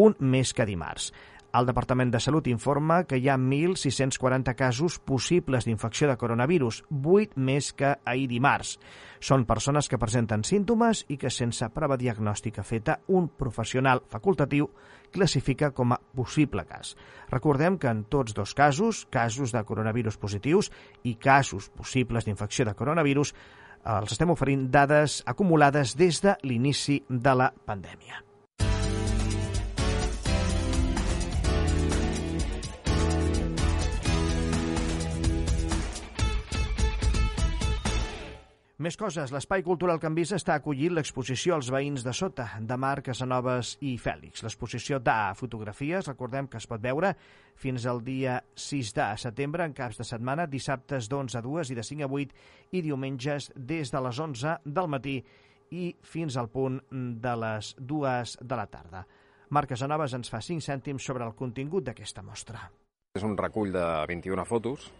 un 0.00 0.16
més 0.32 0.54
que 0.56 0.64
dimarts. 0.64 1.12
El 1.52 1.68
Departament 1.68 2.10
de 2.12 2.24
Salut 2.24 2.48
informa 2.48 3.02
que 3.04 3.20
hi 3.20 3.28
ha 3.28 3.36
1.640 3.36 4.56
casos 4.56 4.98
possibles 4.98 5.68
d'infecció 5.68 6.08
de 6.08 6.16
coronavirus, 6.16 6.82
8 6.88 7.36
més 7.36 7.74
que 7.76 7.98
ahir 8.04 8.30
dimarts. 8.32 8.78
Són 9.20 9.44
persones 9.44 9.92
que 9.92 10.00
presenten 10.00 10.44
símptomes 10.44 11.04
i 11.12 11.20
que 11.20 11.28
sense 11.28 11.68
prova 11.76 12.00
diagnòstica 12.00 12.64
feta 12.64 13.02
un 13.08 13.28
professional 13.28 14.04
facultatiu 14.08 14.72
classifica 15.12 15.70
com 15.70 15.94
a 15.94 16.00
possible 16.16 16.64
cas. 16.68 16.94
Recordem 17.30 17.78
que 17.78 17.90
en 17.90 18.04
tots 18.10 18.34
dos 18.34 18.54
casos, 18.54 19.06
casos 19.10 19.52
de 19.52 19.64
coronavirus 19.64 20.18
positius 20.18 20.70
i 21.04 21.16
casos 21.16 21.70
possibles 21.70 22.26
d'infecció 22.26 22.66
de 22.68 22.76
coronavirus, 22.78 23.34
els 23.86 24.16
estem 24.16 24.30
oferint 24.34 24.68
dades 24.70 25.22
acumulades 25.26 25.96
des 25.98 26.22
de 26.22 26.36
l'inici 26.42 27.02
de 27.08 27.34
la 27.38 27.52
pandèmia. 27.66 28.22
Més 38.86 38.94
coses. 38.94 39.32
L'Espai 39.34 39.64
Cultural 39.66 39.98
Can 39.98 40.14
Visa 40.14 40.36
està 40.38 40.54
acollint 40.60 40.92
l'exposició 40.94 41.56
als 41.56 41.72
veïns 41.74 42.04
de 42.06 42.12
sota, 42.14 42.44
de 42.62 42.76
Marc, 42.78 43.08
Casanovas 43.08 43.72
i 43.82 43.96
Fèlix. 43.98 44.44
L'exposició 44.46 45.00
de 45.02 45.14
fotografies, 45.34 46.06
recordem 46.06 46.46
que 46.46 46.60
es 46.60 46.68
pot 46.70 46.84
veure 46.84 47.10
fins 47.58 47.82
al 47.90 47.98
dia 48.06 48.36
6 48.54 48.92
de 48.94 49.06
setembre, 49.18 49.66
en 49.66 49.74
caps 49.74 49.98
de 49.98 50.06
setmana, 50.06 50.44
dissabtes 50.46 51.08
d'11 51.10 51.40
a 51.40 51.42
2 51.42 51.72
i 51.74 51.78
de 51.80 51.86
5 51.88 52.06
a 52.06 52.10
8, 52.20 52.38
i 52.78 52.84
diumenges 52.86 53.48
des 53.56 53.90
de 53.90 54.04
les 54.06 54.22
11 54.22 54.54
del 54.78 54.92
matí 54.94 55.16
i 55.74 55.88
fins 56.06 56.38
al 56.38 56.52
punt 56.54 56.78
de 57.26 57.34
les 57.42 57.72
2 57.80 58.36
de 58.38 58.60
la 58.60 58.68
tarda. 58.70 59.02
Marc 59.50 59.74
Casanovas 59.74 60.14
ens 60.14 60.30
fa 60.30 60.38
5 60.38 60.62
cèntims 60.62 61.10
sobre 61.10 61.26
el 61.26 61.34
contingut 61.34 61.90
d'aquesta 61.90 62.22
mostra. 62.22 62.68
És 63.18 63.26
un 63.26 63.34
recull 63.34 63.74
de 63.74 63.88
21 64.14 64.46
fotos, 64.46 64.92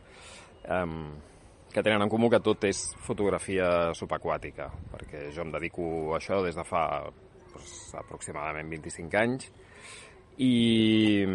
que 1.77 1.83
tenen 1.85 2.01
en 2.01 2.09
comú 2.09 2.31
que 2.33 2.39
tot 2.41 2.63
és 2.65 2.79
fotografia 3.05 3.93
subaquàtica, 3.93 4.71
perquè 4.95 5.27
jo 5.37 5.43
em 5.45 5.51
dedico 5.53 5.85
a 6.09 6.17
això 6.17 6.39
des 6.41 6.57
de 6.57 6.65
fa 6.65 6.87
doncs, 7.05 7.75
aproximadament 8.01 8.71
25 8.73 9.19
anys 9.21 9.51
i 10.41 11.27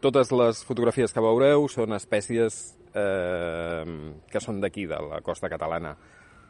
totes 0.00 0.32
les 0.32 0.64
fotografies 0.64 1.12
que 1.12 1.26
veureu 1.28 1.68
són 1.68 1.92
espècies 1.98 2.62
eh, 2.96 3.84
que 4.32 4.40
són 4.40 4.64
d'aquí, 4.64 4.88
de 4.88 5.04
la 5.04 5.20
costa 5.20 5.52
catalana. 5.52 5.92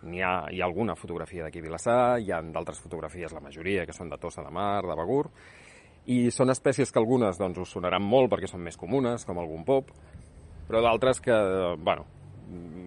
N'hi 0.07 0.23
ha, 0.23 0.35
hi 0.55 0.63
ha 0.63 0.71
alguna 0.71 0.95
fotografia 0.95 1.49
d'aquí 1.49 1.59
a 1.59 1.67
Vilassar, 1.67 2.01
hi 2.23 2.31
ha 2.31 2.39
d'altres 2.39 2.79
fotografies, 2.87 3.35
la 3.35 3.43
majoria, 3.43 3.83
que 3.83 3.99
són 3.99 4.15
de 4.15 4.23
Tossa 4.23 4.47
de 4.47 4.55
Mar, 4.55 4.85
de 4.87 4.95
Begur, 5.03 5.25
i 6.07 6.29
són 6.31 6.55
espècies 6.55 6.95
que 6.95 7.03
algunes 7.03 7.43
doncs, 7.43 7.65
us 7.67 7.79
sonaran 7.81 8.07
molt 8.07 8.31
perquè 8.31 8.47
són 8.47 8.63
més 8.63 8.79
comunes, 8.79 9.27
com 9.27 9.43
algun 9.43 9.67
pop, 9.67 9.91
però 10.69 10.87
d'altres 10.87 11.19
que, 11.25 11.35
bueno, 11.83 12.07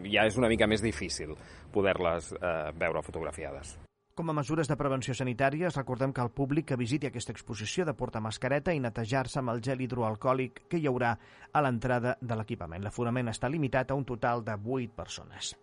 ja 0.08 0.28
és 0.28 0.38
una 0.39 0.52
mica 0.52 0.67
més 0.67 0.84
difícil 0.84 1.36
poder-les 1.74 2.32
eh, 2.38 2.56
veure 2.80 3.04
fotografiades. 3.04 3.78
Com 4.17 4.32
a 4.32 4.34
mesures 4.34 4.65
de 4.65 4.74
prevenció 4.74 5.13
sanitàries, 5.13 5.76
recordem 5.78 6.10
que 6.10 6.24
el 6.26 6.32
públic 6.34 6.65
que 6.72 6.78
visiti 6.80 7.06
aquesta 7.06 7.30
exposició 7.36 7.84
de 7.86 7.93
portar 7.93 8.17
mascareta 8.26 8.74
i 8.74 8.80
netejar-se 8.82 9.38
amb 9.43 9.54
el 9.54 9.62
gel 9.62 9.84
hidroalcohòlic 9.86 10.63
que 10.72 10.80
hi 10.82 10.88
haurà 10.89 11.12
a 11.54 11.62
l'entrada 11.62 12.15
de 12.17 12.39
l'equipament. 12.39 12.82
L'aforament 12.82 13.30
està 13.30 13.46
limitat 13.46 13.93
a 13.93 14.00
un 14.00 14.08
total 14.10 14.41
de 14.41 14.58
8 14.58 14.98
persones. 14.98 15.54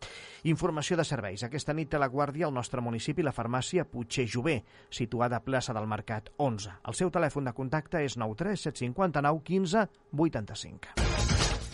Informació 0.47 0.95
de 0.95 1.09
serveis. 1.09 1.43
Aquesta 1.43 1.75
nit 1.75 1.91
té 1.91 1.99
la 1.99 2.07
guàrdia 2.07 2.47
al 2.47 2.55
nostre 2.55 2.79
municipi 2.79 3.27
la 3.27 3.35
farmàcia 3.35 3.89
Puigcer 3.91 4.29
Jové, 4.31 4.61
situada 4.87 5.43
a 5.43 5.45
plaça 5.51 5.75
del 5.75 5.91
Mercat 5.91 6.31
11. 6.39 6.79
El 6.87 6.95
seu 6.95 7.11
telèfon 7.11 7.51
de 7.51 7.59
contacte 7.59 8.07
és 8.07 8.15
93 8.15 8.69
759 8.71 9.43
15 9.51 9.89
85. 10.15 10.95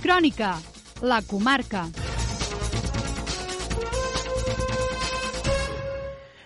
Crònica, 0.01 0.55
la 1.03 1.23
comarca. 1.23 1.89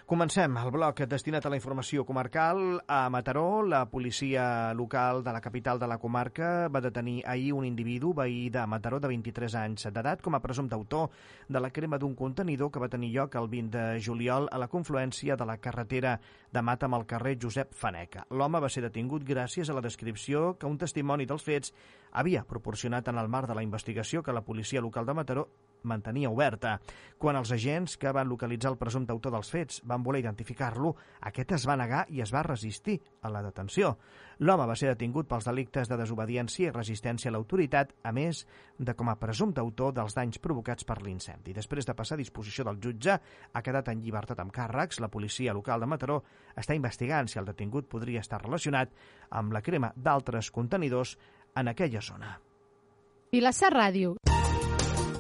Comencem 0.04 0.52
el 0.60 0.68
bloc 0.68 0.98
destinat 1.08 1.46
a 1.48 1.48
la 1.48 1.56
informació 1.56 2.02
comarcal. 2.04 2.58
A 2.92 3.08
Mataró, 3.08 3.62
la 3.64 3.86
policia 3.88 4.74
local 4.76 5.22
de 5.24 5.32
la 5.32 5.40
capital 5.40 5.78
de 5.80 5.88
la 5.88 5.96
comarca 5.96 6.68
va 6.68 6.82
detenir 6.84 7.22
ahir 7.24 7.54
un 7.56 7.64
individu 7.64 8.12
veí 8.12 8.50
de 8.52 8.66
Mataró 8.68 8.98
de 9.00 9.08
23 9.08 9.56
anys 9.62 9.88
d'edat 9.88 10.20
com 10.20 10.36
a 10.36 10.42
presumpte 10.44 10.76
autor 10.76 11.08
de 11.48 11.56
la 11.56 11.70
crema 11.72 11.96
d'un 11.96 12.12
contenidor 12.14 12.70
que 12.70 12.84
va 12.84 12.92
tenir 12.92 13.14
lloc 13.14 13.40
el 13.40 13.48
20 13.48 13.78
de 13.78 14.04
juliol 14.04 14.50
a 14.52 14.60
la 14.60 14.68
confluència 14.68 15.38
de 15.40 15.46
la 15.48 15.56
carretera 15.56 16.18
de 16.52 16.62
Mata 16.62 16.84
amb 16.84 17.00
el 17.00 17.06
carrer 17.08 17.38
Josep 17.40 17.72
Faneca. 17.72 18.26
L'home 18.28 18.60
va 18.60 18.68
ser 18.68 18.84
detingut 18.84 19.24
gràcies 19.24 19.70
a 19.70 19.78
la 19.78 19.80
descripció 19.80 20.58
que 20.58 20.68
un 20.68 20.76
testimoni 20.76 21.24
dels 21.24 21.48
fets 21.48 21.72
havia 22.12 22.44
proporcionat 22.44 23.08
en 23.08 23.24
el 23.24 23.32
marc 23.32 23.48
de 23.48 23.56
la 23.56 23.64
investigació 23.64 24.22
que 24.22 24.36
la 24.36 24.44
policia 24.44 24.84
local 24.84 25.06
de 25.06 25.14
Mataró 25.16 25.48
mantenia 25.84 26.30
oberta. 26.30 26.78
Quan 27.18 27.38
els 27.38 27.52
agents 27.54 27.96
que 28.00 28.12
van 28.12 28.28
localitzar 28.28 28.72
el 28.72 28.78
presumpte 28.80 29.14
autor 29.14 29.32
dels 29.32 29.50
fets 29.50 29.80
van 29.88 30.02
voler 30.04 30.20
identificar-lo, 30.24 30.94
aquest 31.30 31.54
es 31.56 31.66
va 31.68 31.78
negar 31.80 32.04
i 32.10 32.20
es 32.24 32.32
va 32.34 32.42
resistir 32.42 32.98
a 33.22 33.30
la 33.32 33.42
detenció. 33.44 33.94
L'home 34.42 34.66
va 34.66 34.74
ser 34.76 34.90
detingut 34.90 35.28
pels 35.30 35.46
delictes 35.46 35.88
de 35.88 35.98
desobediència 36.00 36.68
i 36.68 36.74
resistència 36.74 37.30
a 37.30 37.34
l'autoritat, 37.36 37.94
a 38.02 38.12
més 38.12 38.44
de 38.78 38.94
com 38.98 39.08
a 39.08 39.16
presumpte 39.20 39.62
autor 39.62 39.94
dels 39.94 40.16
danys 40.16 40.40
provocats 40.42 40.84
per 40.84 40.98
l'incendi. 41.02 41.54
Després 41.54 41.86
de 41.86 41.94
passar 41.94 42.18
a 42.18 42.22
disposició 42.22 42.66
del 42.66 42.80
jutge, 42.82 43.14
ha 43.52 43.62
quedat 43.62 43.92
en 43.92 44.02
llibertat 44.02 44.42
amb 44.42 44.52
càrrecs. 44.52 45.00
La 45.00 45.12
policia 45.12 45.54
local 45.54 45.80
de 45.80 45.90
Mataró 45.90 46.20
està 46.56 46.74
investigant 46.74 47.30
si 47.30 47.38
el 47.38 47.46
detingut 47.46 47.88
podria 47.88 48.24
estar 48.24 48.42
relacionat 48.42 48.90
amb 49.30 49.54
la 49.54 49.62
crema 49.62 49.92
d'altres 49.94 50.50
contenidors 50.50 51.16
en 51.54 51.70
aquella 51.70 52.02
zona. 52.02 52.38
Vilassar 53.34 53.72
Ràdio. 53.74 54.16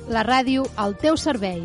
La 0.04 0.20
ràdio 0.20 0.66
al 0.76 0.98
teu 1.00 1.16
servei. 1.16 1.62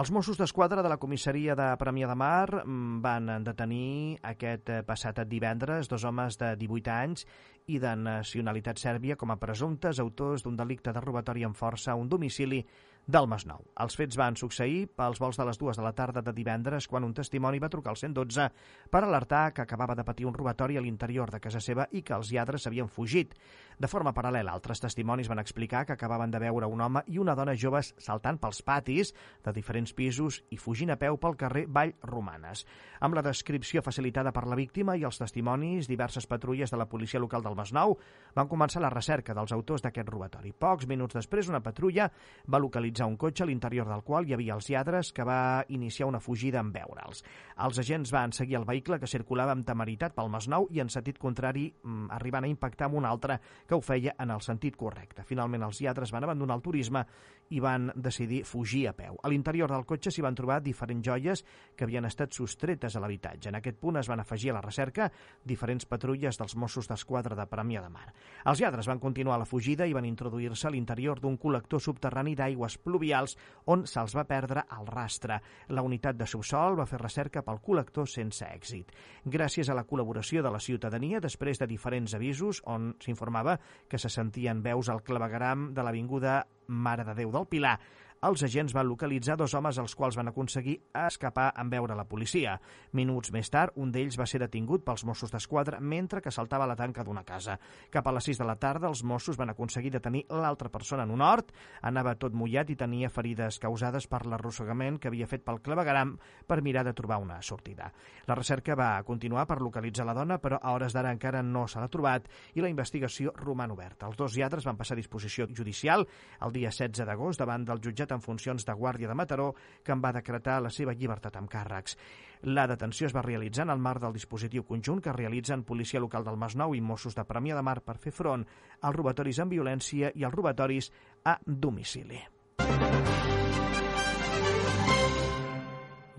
Els 0.00 0.10
Mossos 0.16 0.38
d'Esquadra 0.40 0.80
de 0.80 0.88
la 0.88 0.96
comissaria 0.96 1.52
de 1.52 1.66
Premià 1.76 2.08
de 2.08 2.14
Mar 2.16 2.62
mm, 2.62 3.02
van 3.04 3.28
detenir 3.44 4.16
aquest 4.30 4.70
eh, 4.72 4.78
passat 4.88 5.20
divendres 5.28 5.90
dos 5.92 6.06
homes 6.08 6.40
de 6.40 6.54
18 6.56 6.94
anys 6.94 7.26
i 7.68 7.76
de 7.82 7.92
nacionalitat 8.00 8.80
sèrbia 8.80 9.18
com 9.20 9.34
a 9.34 9.36
presumptes 9.36 10.00
autors 10.00 10.46
d'un 10.46 10.56
delicte 10.56 10.96
de 10.96 11.04
robatori 11.04 11.44
amb 11.44 11.58
força 11.58 11.92
a 11.92 11.98
un 12.00 12.08
domicili 12.08 12.62
del 13.06 13.26
Masnou. 13.26 13.64
Els 13.82 13.96
fets 13.98 14.16
van 14.16 14.36
succeir 14.38 14.86
pels 14.94 15.18
vols 15.18 15.38
de 15.38 15.44
les 15.46 15.58
dues 15.58 15.76
de 15.76 15.82
la 15.82 15.92
tarda 15.92 16.22
de 16.22 16.32
divendres 16.32 16.86
quan 16.86 17.02
un 17.02 17.14
testimoni 17.14 17.58
va 17.58 17.70
trucar 17.72 17.90
al 17.90 17.98
112 17.98 18.46
per 18.90 19.02
alertar 19.02 19.52
que 19.52 19.62
acabava 19.62 19.96
de 19.98 20.04
patir 20.06 20.26
un 20.26 20.34
robatori 20.34 20.76
a 20.78 20.82
l'interior 20.84 21.30
de 21.30 21.40
casa 21.42 21.60
seva 21.60 21.88
i 21.90 22.02
que 22.06 22.14
els 22.14 22.30
lladres 22.30 22.66
havien 22.66 22.88
fugit. 22.88 23.34
De 23.78 23.90
forma 23.90 24.12
paral·lela, 24.14 24.52
altres 24.54 24.80
testimonis 24.80 25.28
van 25.28 25.42
explicar 25.42 25.84
que 25.86 25.96
acabaven 25.96 26.30
de 26.30 26.38
veure 26.38 26.68
un 26.70 26.80
home 26.80 27.02
i 27.08 27.18
una 27.18 27.34
dona 27.34 27.56
joves 27.58 27.92
saltant 27.98 28.38
pels 28.38 28.62
patis 28.62 29.10
de 29.42 29.52
diferents 29.52 29.92
pisos 29.92 30.38
i 30.50 30.56
fugint 30.56 30.94
a 30.94 30.98
peu 31.00 31.18
pel 31.18 31.36
carrer 31.36 31.66
Vall 31.66 31.96
Romanes. 32.06 32.64
Amb 33.00 33.18
la 33.18 33.26
descripció 33.26 33.82
facilitada 33.82 34.30
per 34.32 34.46
la 34.46 34.56
víctima 34.56 34.94
i 34.96 35.02
els 35.02 35.18
testimonis, 35.18 35.90
diverses 35.90 36.28
patrulles 36.30 36.70
de 36.70 36.78
la 36.78 36.86
policia 36.86 37.20
local 37.20 37.42
del 37.42 37.58
Masnou 37.58 37.98
van 38.36 38.48
començar 38.48 38.80
la 38.80 38.94
recerca 38.94 39.34
dels 39.34 39.52
autors 39.52 39.82
d'aquest 39.82 40.08
robatori. 40.08 40.54
Pocs 40.54 40.86
minuts 40.86 41.18
després, 41.18 41.50
una 41.50 41.64
patrulla 41.64 42.06
va 42.46 42.62
localitzar 42.62 42.91
un 43.00 43.16
cotxe 43.16 43.44
a 43.44 43.46
l'interior 43.48 43.88
del 43.88 44.02
qual 44.04 44.28
hi 44.28 44.34
havia 44.36 44.54
els 44.54 44.68
lladres 44.68 45.12
que 45.16 45.24
va 45.24 45.64
iniciar 45.68 46.08
una 46.10 46.20
fugida 46.20 46.60
en 46.60 46.72
veure'ls. 46.74 47.22
Els 47.64 47.78
agents 47.78 48.12
van 48.12 48.32
seguir 48.36 48.58
el 48.58 48.66
vehicle 48.68 48.98
que 49.00 49.08
circulava 49.08 49.54
amb 49.56 49.66
temeritat 49.66 50.14
pel 50.14 50.28
Masnou 50.28 50.68
i 50.70 50.82
en 50.82 50.90
sentit 50.92 51.18
contrari 51.18 51.70
mm, 51.72 52.10
arribant 52.12 52.44
a 52.44 52.50
impactar 52.52 52.90
amb 52.90 53.00
un 53.00 53.06
altre 53.08 53.38
que 53.66 53.74
ho 53.74 53.80
feia 53.80 54.14
en 54.18 54.30
el 54.34 54.42
sentit 54.44 54.76
correcte. 54.76 55.24
Finalment, 55.24 55.64
els 55.64 55.80
lladres 55.80 56.12
van 56.12 56.26
abandonar 56.28 56.58
el 56.58 56.64
turisme 56.64 57.06
i 57.52 57.60
van 57.60 57.90
decidir 57.94 58.42
fugir 58.48 58.86
a 58.88 58.94
peu. 58.96 59.18
A 59.22 59.28
l'interior 59.28 59.70
del 59.70 59.84
cotxe 59.88 60.10
s'hi 60.10 60.24
van 60.24 60.36
trobar 60.36 60.60
diferents 60.64 61.04
joies 61.04 61.44
que 61.76 61.84
havien 61.84 62.06
estat 62.08 62.32
sostretes 62.32 62.96
a 62.96 63.02
l'habitatge. 63.02 63.50
En 63.50 63.58
aquest 63.58 63.78
punt 63.80 64.00
es 64.00 64.08
van 64.08 64.20
afegir 64.20 64.50
a 64.52 64.56
la 64.56 64.64
recerca 64.64 65.10
diferents 65.44 65.86
patrulles 65.86 66.38
dels 66.40 66.56
Mossos 66.56 66.88
d'Esquadra 66.88 67.36
de 67.36 67.46
Premià 67.50 67.82
de 67.84 67.90
Mar. 67.92 68.08
Els 68.48 68.62
lladres 68.62 68.88
van 68.88 69.02
continuar 69.02 69.38
la 69.38 69.48
fugida 69.48 69.86
i 69.86 69.92
van 69.92 70.08
introduir-se 70.08 70.68
a 70.68 70.72
l'interior 70.72 71.20
d'un 71.20 71.36
col·lector 71.38 71.80
subterrani 71.80 72.34
d'aigües 72.38 72.78
pluvials 72.82 73.36
on 73.72 73.86
se'ls 73.86 74.14
va 74.18 74.26
perdre 74.28 74.64
el 74.78 74.86
rastre. 74.86 75.38
La 75.70 75.84
unitat 75.86 76.18
de 76.18 76.26
subsol 76.26 76.76
va 76.78 76.86
fer 76.90 77.00
recerca 77.00 77.44
pel 77.46 77.62
col·lector 77.64 78.08
sense 78.10 78.46
èxit. 78.46 78.92
Gràcies 79.24 79.70
a 79.70 79.78
la 79.78 79.86
col·laboració 79.88 80.42
de 80.42 80.52
la 80.52 80.60
ciutadania, 80.60 81.20
després 81.20 81.62
de 81.62 81.70
diferents 81.70 82.14
avisos 82.18 82.62
on 82.66 82.92
s'informava 83.00 83.58
que 83.88 83.98
se 83.98 84.10
sentien 84.10 84.62
veus 84.62 84.90
al 84.90 85.02
clavegram 85.02 85.70
de 85.74 85.82
l'Avinguda 85.82 86.42
Mare 86.68 87.04
de 87.04 87.14
Déu 87.14 87.32
del 87.32 87.48
Pilar, 87.50 87.78
els 88.22 88.42
agents 88.46 88.70
van 88.70 88.86
localitzar 88.86 89.34
dos 89.34 89.50
homes 89.58 89.78
els 89.82 89.96
quals 89.98 90.14
van 90.14 90.28
aconseguir 90.30 90.76
escapar 90.94 91.48
en 91.58 91.70
veure 91.72 91.96
la 91.98 92.04
policia. 92.06 92.52
Minuts 92.94 93.32
més 93.34 93.48
tard, 93.50 93.74
un 93.82 93.90
d'ells 93.90 94.14
va 94.18 94.28
ser 94.30 94.38
detingut 94.38 94.84
pels 94.86 95.02
Mossos 95.08 95.32
d'Esquadra 95.32 95.80
mentre 95.80 96.20
que 96.22 96.30
saltava 96.30 96.68
la 96.70 96.76
tanca 96.78 97.02
d'una 97.02 97.24
casa. 97.26 97.56
Cap 97.90 98.06
a 98.06 98.12
les 98.14 98.28
6 98.30 98.38
de 98.38 98.46
la 98.46 98.54
tarda, 98.62 98.86
els 98.86 99.02
Mossos 99.02 99.38
van 99.40 99.50
aconseguir 99.50 99.90
detenir 99.90 100.22
l'altra 100.30 100.70
persona 100.70 101.02
en 101.02 101.10
un 101.10 101.24
hort, 101.26 101.50
anava 101.82 102.14
tot 102.14 102.36
mullat 102.38 102.70
i 102.70 102.76
tenia 102.78 103.10
ferides 103.10 103.58
causades 103.58 104.06
per 104.06 104.22
l'arrossegament 104.30 105.00
que 105.02 105.10
havia 105.10 105.26
fet 105.26 105.42
pel 105.42 105.58
clavegaram 105.58 106.14
per 106.46 106.60
mirar 106.62 106.86
de 106.86 106.94
trobar 106.94 107.18
una 107.18 107.40
sortida. 107.42 107.90
La 108.30 108.38
recerca 108.38 108.78
va 108.78 109.02
continuar 109.02 109.48
per 109.50 109.58
localitzar 109.58 110.06
la 110.06 110.14
dona, 110.14 110.38
però 110.38 110.60
a 110.62 110.76
hores 110.76 110.94
d'ara 110.94 111.10
encara 111.10 111.42
no 111.42 111.66
se 111.66 111.82
l'ha 111.82 111.90
trobat 111.90 112.30
i 112.54 112.62
la 112.62 112.70
investigació 112.70 113.34
roman 113.34 113.74
oberta. 113.74 114.06
Els 114.06 114.16
dos 114.16 114.38
lladres 114.38 114.70
van 114.70 114.78
passar 114.78 114.94
a 114.94 115.02
disposició 115.02 115.50
judicial 115.50 116.06
el 116.38 116.54
dia 116.54 116.70
16 116.70 117.02
d'agost 117.02 117.42
davant 117.42 117.66
del 117.66 117.82
jutjat 117.82 118.11
en 118.14 118.22
funcions 118.24 118.66
de 118.66 118.74
guàrdia 118.74 119.08
de 119.08 119.16
Mataró, 119.18 119.52
que 119.82 119.92
en 119.92 120.02
va 120.04 120.12
decretar 120.12 120.60
la 120.62 120.70
seva 120.70 120.94
llibertat 120.94 121.36
amb 121.36 121.50
càrrecs. 121.50 121.96
La 122.42 122.66
detenció 122.66 123.06
es 123.06 123.14
va 123.14 123.22
realitzar 123.22 123.64
en 123.68 123.70
el 123.74 123.82
marc 123.82 124.02
del 124.02 124.14
dispositiu 124.16 124.64
conjunt 124.66 125.00
que 125.02 125.14
realitzen 125.14 125.62
Policia 125.62 126.00
Local 126.02 126.24
del 126.26 126.36
Masnou 126.36 126.74
i 126.74 126.80
Mossos 126.82 127.14
de 127.14 127.24
Premià 127.24 127.54
de 127.54 127.62
Mar 127.62 127.80
per 127.86 127.98
fer 128.02 128.12
front 128.12 128.44
als 128.80 128.96
robatoris 128.96 129.38
amb 129.38 129.54
violència 129.54 130.10
i 130.14 130.24
als 130.24 130.34
robatoris 130.34 130.90
a 131.24 131.38
domicili. 131.46 132.18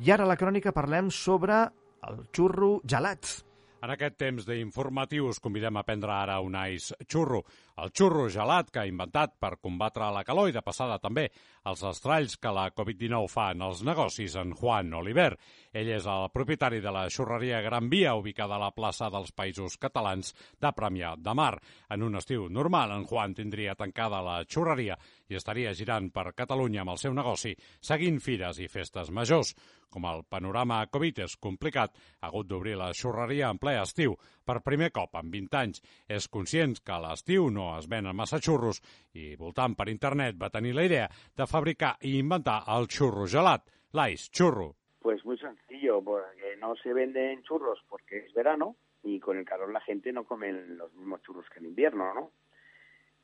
I 0.03 0.11
ara 0.11 0.25
a 0.25 0.27
la 0.27 0.35
crònica 0.35 0.73
parlem 0.75 1.11
sobre 1.11 1.63
el 2.07 2.23
xurro 2.35 2.77
gelat. 2.83 3.52
En 3.83 3.91
aquest 3.91 4.13
temps 4.15 4.45
d'informatius 4.47 5.41
convidem 5.43 5.75
a 5.75 5.81
prendre 5.83 6.11
ara 6.15 6.37
un 6.39 6.53
ice 6.71 6.95
xurro. 7.03 7.41
El 7.83 7.89
xurro 7.91 8.29
gelat 8.31 8.69
que 8.71 8.79
ha 8.79 8.87
inventat 8.87 9.33
per 9.43 9.57
combatre 9.59 10.07
la 10.15 10.21
calor 10.23 10.47
i 10.47 10.55
de 10.55 10.61
passada 10.63 11.01
també 11.03 11.25
els 11.67 11.83
estralls 11.89 12.37
que 12.39 12.53
la 12.55 12.69
Covid-19 12.71 13.27
fa 13.33 13.49
en 13.51 13.65
els 13.67 13.81
negocis 13.83 14.37
en 14.39 14.53
Juan 14.55 14.93
Oliver. 15.01 15.33
Ell 15.73 15.87
és 15.89 16.05
el 16.05 16.27
propietari 16.29 16.77
de 16.85 16.91
la 16.93 17.07
xurreria 17.09 17.59
Gran 17.65 17.87
Via, 17.89 18.11
ubicada 18.13 18.59
a 18.59 18.61
la 18.61 18.73
plaça 18.75 19.07
dels 19.09 19.31
Països 19.33 19.79
Catalans 19.81 20.27
de 20.61 20.69
Premià 20.77 21.15
de 21.17 21.33
Mar. 21.33 21.55
En 21.89 22.03
un 22.05 22.19
estiu 22.19 22.43
normal, 22.45 22.91
en 22.93 23.07
Juan 23.09 23.33
tindria 23.33 23.73
tancada 23.73 24.19
la 24.21 24.35
xurreria 24.45 24.99
i 25.33 25.39
estaria 25.39 25.71
girant 25.73 26.11
per 26.13 26.35
Catalunya 26.37 26.83
amb 26.83 26.93
el 26.93 26.99
seu 27.01 27.15
negoci, 27.17 27.55
seguint 27.81 28.19
fires 28.21 28.59
i 28.61 28.67
festes 28.69 29.09
majors. 29.09 29.55
Com 29.89 30.05
el 30.05 30.21
panorama 30.29 30.77
Covid 30.93 31.23
és 31.25 31.33
complicat, 31.41 31.97
ha 32.21 32.29
hagut 32.29 32.51
d'obrir 32.51 32.77
la 32.77 32.91
xurreria 32.93 33.49
en 33.49 33.57
ple 33.57 33.73
estiu. 33.81 34.13
Per 34.45 34.59
primer 34.61 34.91
cop 34.93 35.17
en 35.17 35.33
20 35.33 35.59
anys 35.63 35.81
és 36.05 36.29
conscient 36.29 36.77
que 36.85 36.93
a 36.93 37.01
l'estiu 37.07 37.49
no 37.49 37.71
es 37.79 37.89
venen 37.89 38.13
massa 38.13 38.37
xurros 38.37 38.83
i, 39.17 39.33
voltant 39.41 39.73
per 39.73 39.89
internet, 39.89 40.37
va 40.37 40.53
tenir 40.53 40.77
la 40.77 40.85
idea 40.85 41.09
de 41.09 41.49
fabricar 41.49 41.95
i 42.05 42.19
inventar 42.21 42.61
el 42.77 42.85
xurro 42.85 43.25
gelat, 43.25 43.65
l'Ice 43.97 44.29
Churro. 44.29 44.75
Pues 45.03 45.25
muy 45.25 45.37
sencillo, 45.37 46.01
porque 46.01 46.55
no 46.61 46.77
se 46.77 46.93
venden 46.93 47.43
churros 47.43 47.83
porque 47.89 48.19
es 48.19 48.33
verano 48.33 48.77
y 49.03 49.19
con 49.19 49.37
el 49.37 49.43
calor 49.43 49.69
la 49.69 49.81
gente 49.81 50.13
no 50.13 50.23
come 50.23 50.53
los 50.53 50.93
mismos 50.93 51.21
churros 51.23 51.49
que 51.49 51.59
en 51.59 51.65
invierno, 51.65 52.13
¿no? 52.13 52.31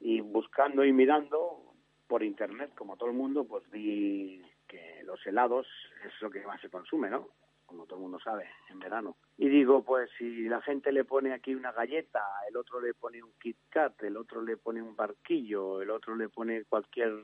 Y 0.01 0.19
buscando 0.19 0.83
y 0.83 0.91
mirando 0.91 1.73
por 2.05 2.21
internet, 2.21 2.71
como 2.75 2.97
todo 2.97 3.09
el 3.09 3.15
mundo, 3.15 3.45
pues 3.45 3.63
vi 3.71 4.41
que 4.67 5.03
los 5.05 5.25
helados 5.25 5.67
es 6.05 6.21
lo 6.21 6.29
que 6.29 6.45
más 6.45 6.59
se 6.59 6.69
consume, 6.69 7.09
¿no? 7.09 7.29
Como 7.65 7.85
todo 7.85 7.95
el 7.95 8.01
mundo 8.01 8.19
sabe, 8.19 8.49
en 8.69 8.79
verano. 8.79 9.15
Y 9.37 9.47
digo, 9.47 9.81
pues 9.81 10.09
si 10.17 10.49
la 10.49 10.61
gente 10.61 10.91
le 10.91 11.05
pone 11.05 11.31
aquí 11.31 11.55
una 11.55 11.71
galleta, 11.71 12.21
el 12.49 12.57
otro 12.57 12.81
le 12.81 12.93
pone 12.93 13.23
un 13.23 13.31
Kit 13.39 13.57
Kat, 13.69 14.03
el 14.03 14.17
otro 14.17 14.41
le 14.41 14.57
pone 14.57 14.81
un 14.81 14.97
barquillo, 14.97 15.81
el 15.81 15.91
otro 15.91 16.17
le 16.17 16.27
pone 16.27 16.65
cualquier 16.65 17.23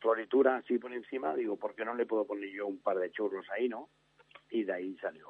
floritura 0.00 0.56
así 0.56 0.78
por 0.78 0.92
encima, 0.92 1.34
digo, 1.34 1.56
¿por 1.56 1.74
qué 1.74 1.84
no 1.84 1.94
le 1.94 2.06
puedo 2.06 2.26
poner 2.26 2.50
yo 2.50 2.66
un 2.66 2.80
par 2.80 2.98
de 2.98 3.10
churros 3.10 3.46
ahí, 3.50 3.68
no? 3.68 3.88
Y 4.50 4.64
de 4.64 4.72
ahí 4.72 4.96
salió 4.98 5.28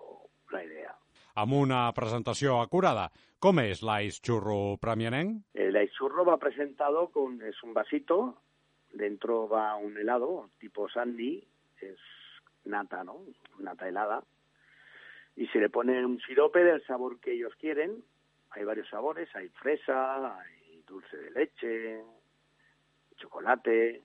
la 0.50 0.64
idea. 0.64 0.96
Amb 1.38 1.54
una 1.54 1.92
presentació 1.94 2.60
acurada. 2.60 3.08
Com 3.38 3.60
és 3.62 3.84
l'Ice 3.86 4.18
Churro 4.26 4.76
premianenc? 4.82 5.44
El 5.54 5.76
Ice 5.78 5.94
Churro 5.94 6.24
va 6.26 6.38
presentado 6.42 7.08
con, 7.14 7.40
es 7.42 7.62
un 7.62 7.74
vasito 7.74 8.42
dentro 8.92 9.48
va 9.48 9.76
un 9.76 9.96
helado 9.96 10.50
tipo 10.58 10.88
sandy, 10.88 11.46
es 11.80 11.98
nata, 12.64 13.04
¿no? 13.04 13.20
Nata 13.58 13.88
helada. 13.88 14.24
Y 15.36 15.46
se 15.48 15.60
le 15.60 15.70
pone 15.70 16.04
un 16.04 16.18
sirope 16.20 16.64
del 16.64 16.84
sabor 16.84 17.20
que 17.20 17.32
ellos 17.32 17.54
quieren. 17.60 18.02
Hay 18.50 18.64
varios 18.64 18.88
sabores, 18.88 19.28
hay 19.36 19.48
fresa, 19.50 20.40
hay 20.40 20.82
dulce 20.86 21.16
de 21.16 21.30
leche, 21.30 22.02
chocolate, 23.16 24.02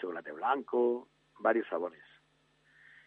chocolate 0.00 0.32
blanco, 0.32 1.08
varios 1.38 1.68
sabores. 1.68 2.02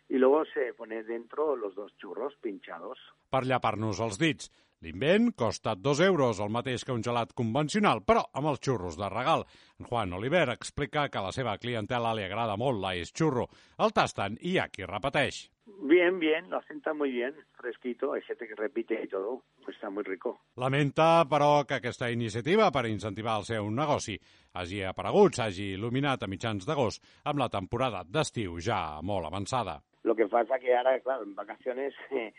Y 0.10 0.18
luego 0.18 0.46
se 0.46 0.74
pone 0.74 1.04
dentro 1.04 1.56
los 1.56 1.76
dos 1.76 1.96
churros 1.98 2.36
pinchados. 2.42 3.00
Per 3.34 3.48
llapar-nos 3.50 4.00
els 4.04 4.20
dits, 4.22 4.52
L'invent 4.84 5.30
costa 5.40 5.78
2 5.80 6.00
euros, 6.04 6.40
el 6.44 6.50
mateix 6.52 6.84
que 6.84 6.92
un 6.92 7.04
gelat 7.06 7.30
convencional, 7.40 8.02
però 8.04 8.26
amb 8.36 8.50
els 8.52 8.60
xurros 8.60 8.98
de 9.00 9.08
regal. 9.08 9.46
En 9.80 9.88
Juan 9.88 10.12
Oliver 10.18 10.50
explica 10.52 11.06
que 11.08 11.22
a 11.22 11.24
la 11.24 11.32
seva 11.32 11.54
clientela 11.58 12.12
li 12.18 12.26
agrada 12.28 12.58
molt 12.60 12.82
l'Ice 12.84 13.16
Churro. 13.16 13.48
El 13.80 13.96
tasten 13.96 14.36
i 14.42 14.52
hi 14.52 14.60
ha 14.60 14.68
qui 14.68 14.84
repeteix. 14.84 15.46
Bien, 15.88 16.20
bien, 16.20 16.50
lo 16.50 16.60
sienta 16.64 16.94
muy 16.94 17.12
bien, 17.12 17.34
fresquito, 17.56 18.12
hay 18.12 18.22
gente 18.24 18.46
que 18.46 18.56
repite 18.56 19.00
y 19.02 19.08
todo, 19.08 19.44
está 19.66 19.90
muy 19.90 20.04
rico. 20.04 20.42
Lamenta, 20.58 21.24
però, 21.32 21.64
que 21.66 21.80
aquesta 21.80 22.12
iniciativa 22.12 22.70
per 22.70 22.84
incentivar 22.92 23.38
el 23.40 23.48
seu 23.48 23.70
negoci 23.72 24.18
hagi 24.60 24.84
aparegut, 24.84 25.40
s'hagi 25.40 25.74
il·luminat 25.78 26.24
a 26.24 26.28
mitjans 26.28 26.68
d'agost 26.68 27.00
amb 27.24 27.40
la 27.40 27.48
temporada 27.48 28.04
d'estiu 28.04 28.60
ja 28.60 29.00
molt 29.02 29.32
avançada. 29.32 29.80
Lo 30.04 30.16
que 30.16 30.28
pasa 30.28 30.60
que 30.60 30.76
ahora, 30.76 31.00
claro, 31.00 31.24
en 31.24 31.36
vacaciones 31.36 31.94
eh, 32.12 32.34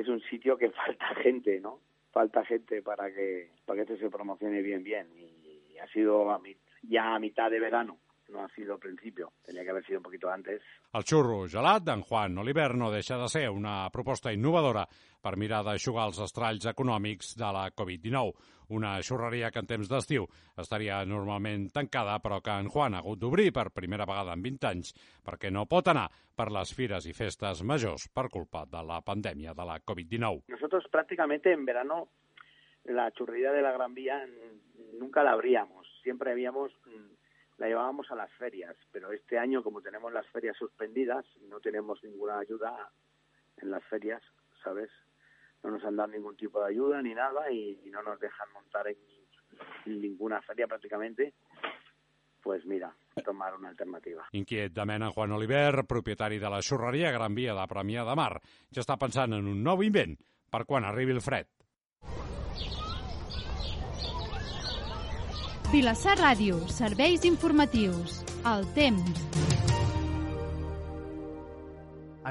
es 0.00 0.08
un 0.08 0.20
sitio 0.22 0.56
que 0.56 0.70
falta 0.84 1.14
gente, 1.16 1.60
¿no? 1.60 1.80
Falta 2.12 2.44
gente 2.44 2.82
para 2.82 3.12
que, 3.12 3.50
para 3.64 3.76
que 3.76 3.82
esto 3.92 3.96
se 3.96 4.10
promocione 4.10 4.62
bien, 4.62 4.82
bien. 4.82 5.06
Y 5.16 5.78
ha 5.78 5.86
sido 5.88 6.30
a 6.30 6.38
mi, 6.38 6.56
ya 6.82 7.14
a 7.14 7.18
mitad 7.18 7.50
de 7.50 7.58
verano, 7.58 7.98
no 8.32 8.42
ha 8.42 8.48
sido 8.48 8.74
al 8.74 8.80
principio, 8.80 9.32
tenía 9.44 9.62
que 9.62 9.70
haber 9.70 9.84
sido 9.84 9.98
un 9.98 10.04
poquito 10.04 10.30
antes. 10.30 10.62
El 10.92 11.04
xurro 11.04 11.44
gelat 11.48 11.84
d'en 11.86 12.02
Juan 12.08 12.38
Oliver 12.38 12.72
no 12.74 12.90
deixa 12.90 13.18
de 13.20 13.28
ser 13.28 13.48
una 13.50 13.90
proposta 13.92 14.32
innovadora 14.32 14.86
per 15.22 15.36
mirar 15.38 15.62
d'aixugar 15.66 16.08
els 16.10 16.18
estralls 16.24 16.66
econòmics 16.72 17.36
de 17.38 17.52
la 17.54 17.68
Covid-19. 17.70 18.32
Una 18.72 18.94
xurreria 19.04 19.50
que 19.52 19.60
en 19.60 19.68
temps 19.68 19.88
d'estiu 19.90 20.26
estaria 20.58 21.02
normalment 21.04 21.68
tancada, 21.74 22.16
però 22.24 22.40
que 22.40 22.54
en 22.56 22.70
Juan 22.72 22.94
ha 22.94 23.02
hagut 23.04 23.20
d'obrir 23.20 23.52
per 23.52 23.68
primera 23.70 24.08
vegada 24.08 24.32
en 24.32 24.42
20 24.42 24.68
anys 24.70 24.94
perquè 25.22 25.52
no 25.52 25.68
pot 25.68 25.92
anar 25.92 26.08
per 26.34 26.48
les 26.50 26.72
fires 26.74 27.06
i 27.06 27.12
festes 27.12 27.62
majors 27.62 28.08
per 28.08 28.30
culpa 28.32 28.64
de 28.64 28.82
la 28.88 29.02
pandèmia 29.04 29.54
de 29.54 29.68
la 29.68 29.78
Covid-19. 29.78 30.48
Nosotros 30.48 30.88
prácticamente 30.90 31.52
en 31.52 31.66
verano 31.66 32.08
la 32.84 33.10
churrería 33.12 33.52
de 33.52 33.62
la 33.62 33.72
Gran 33.72 33.94
Vía 33.94 34.24
nunca 34.98 35.22
la 35.22 35.32
abríamos, 35.32 35.86
siempre 36.02 36.32
habíamos 36.32 36.72
la 37.62 37.68
llevábamos 37.68 38.10
a 38.10 38.16
las 38.16 38.32
ferias, 38.32 38.74
pero 38.90 39.12
este 39.12 39.38
año 39.38 39.62
como 39.62 39.80
tenemos 39.80 40.12
las 40.12 40.26
ferias 40.30 40.56
suspendidas 40.56 41.24
no 41.48 41.60
tenemos 41.60 42.02
ninguna 42.02 42.40
ayuda 42.40 42.90
en 43.58 43.70
las 43.70 43.84
ferias, 43.84 44.20
¿sabes? 44.64 44.90
No 45.62 45.70
nos 45.70 45.84
han 45.84 45.94
dado 45.94 46.08
ningún 46.08 46.36
tipo 46.36 46.60
de 46.60 46.70
ayuda 46.70 47.00
ni 47.00 47.14
nada 47.14 47.52
y, 47.52 47.78
no 47.92 48.02
nos 48.02 48.18
dejan 48.18 48.50
montar 48.52 48.88
en, 48.88 48.98
ninguna 49.86 50.42
feria 50.42 50.66
prácticamente, 50.66 51.34
pues 52.42 52.66
mira, 52.66 52.96
tomar 53.24 53.54
una 53.54 53.68
alternativa. 53.68 54.26
Inquiet 54.32 54.72
de 54.72 54.84
mena 54.84 55.10
Juan 55.10 55.30
Oliver, 55.30 55.84
propietari 55.86 56.40
de 56.40 56.50
la 56.50 56.62
xurreria 56.62 57.12
Gran 57.12 57.36
Via 57.36 57.54
de 57.54 57.68
Premià 57.70 58.02
de 58.02 58.16
Mar, 58.18 58.40
ja 58.74 58.82
està 58.82 58.98
pensant 58.98 59.38
en 59.38 59.46
un 59.46 59.62
nou 59.62 59.86
invent 59.86 60.18
per 60.50 60.64
quan 60.66 60.82
fred. 61.20 61.46
Vilassar 65.72 66.18
Ràdio, 66.18 66.58
serveis 66.68 67.22
informatius. 67.24 68.18
El 68.44 68.66
temps. 68.76 69.71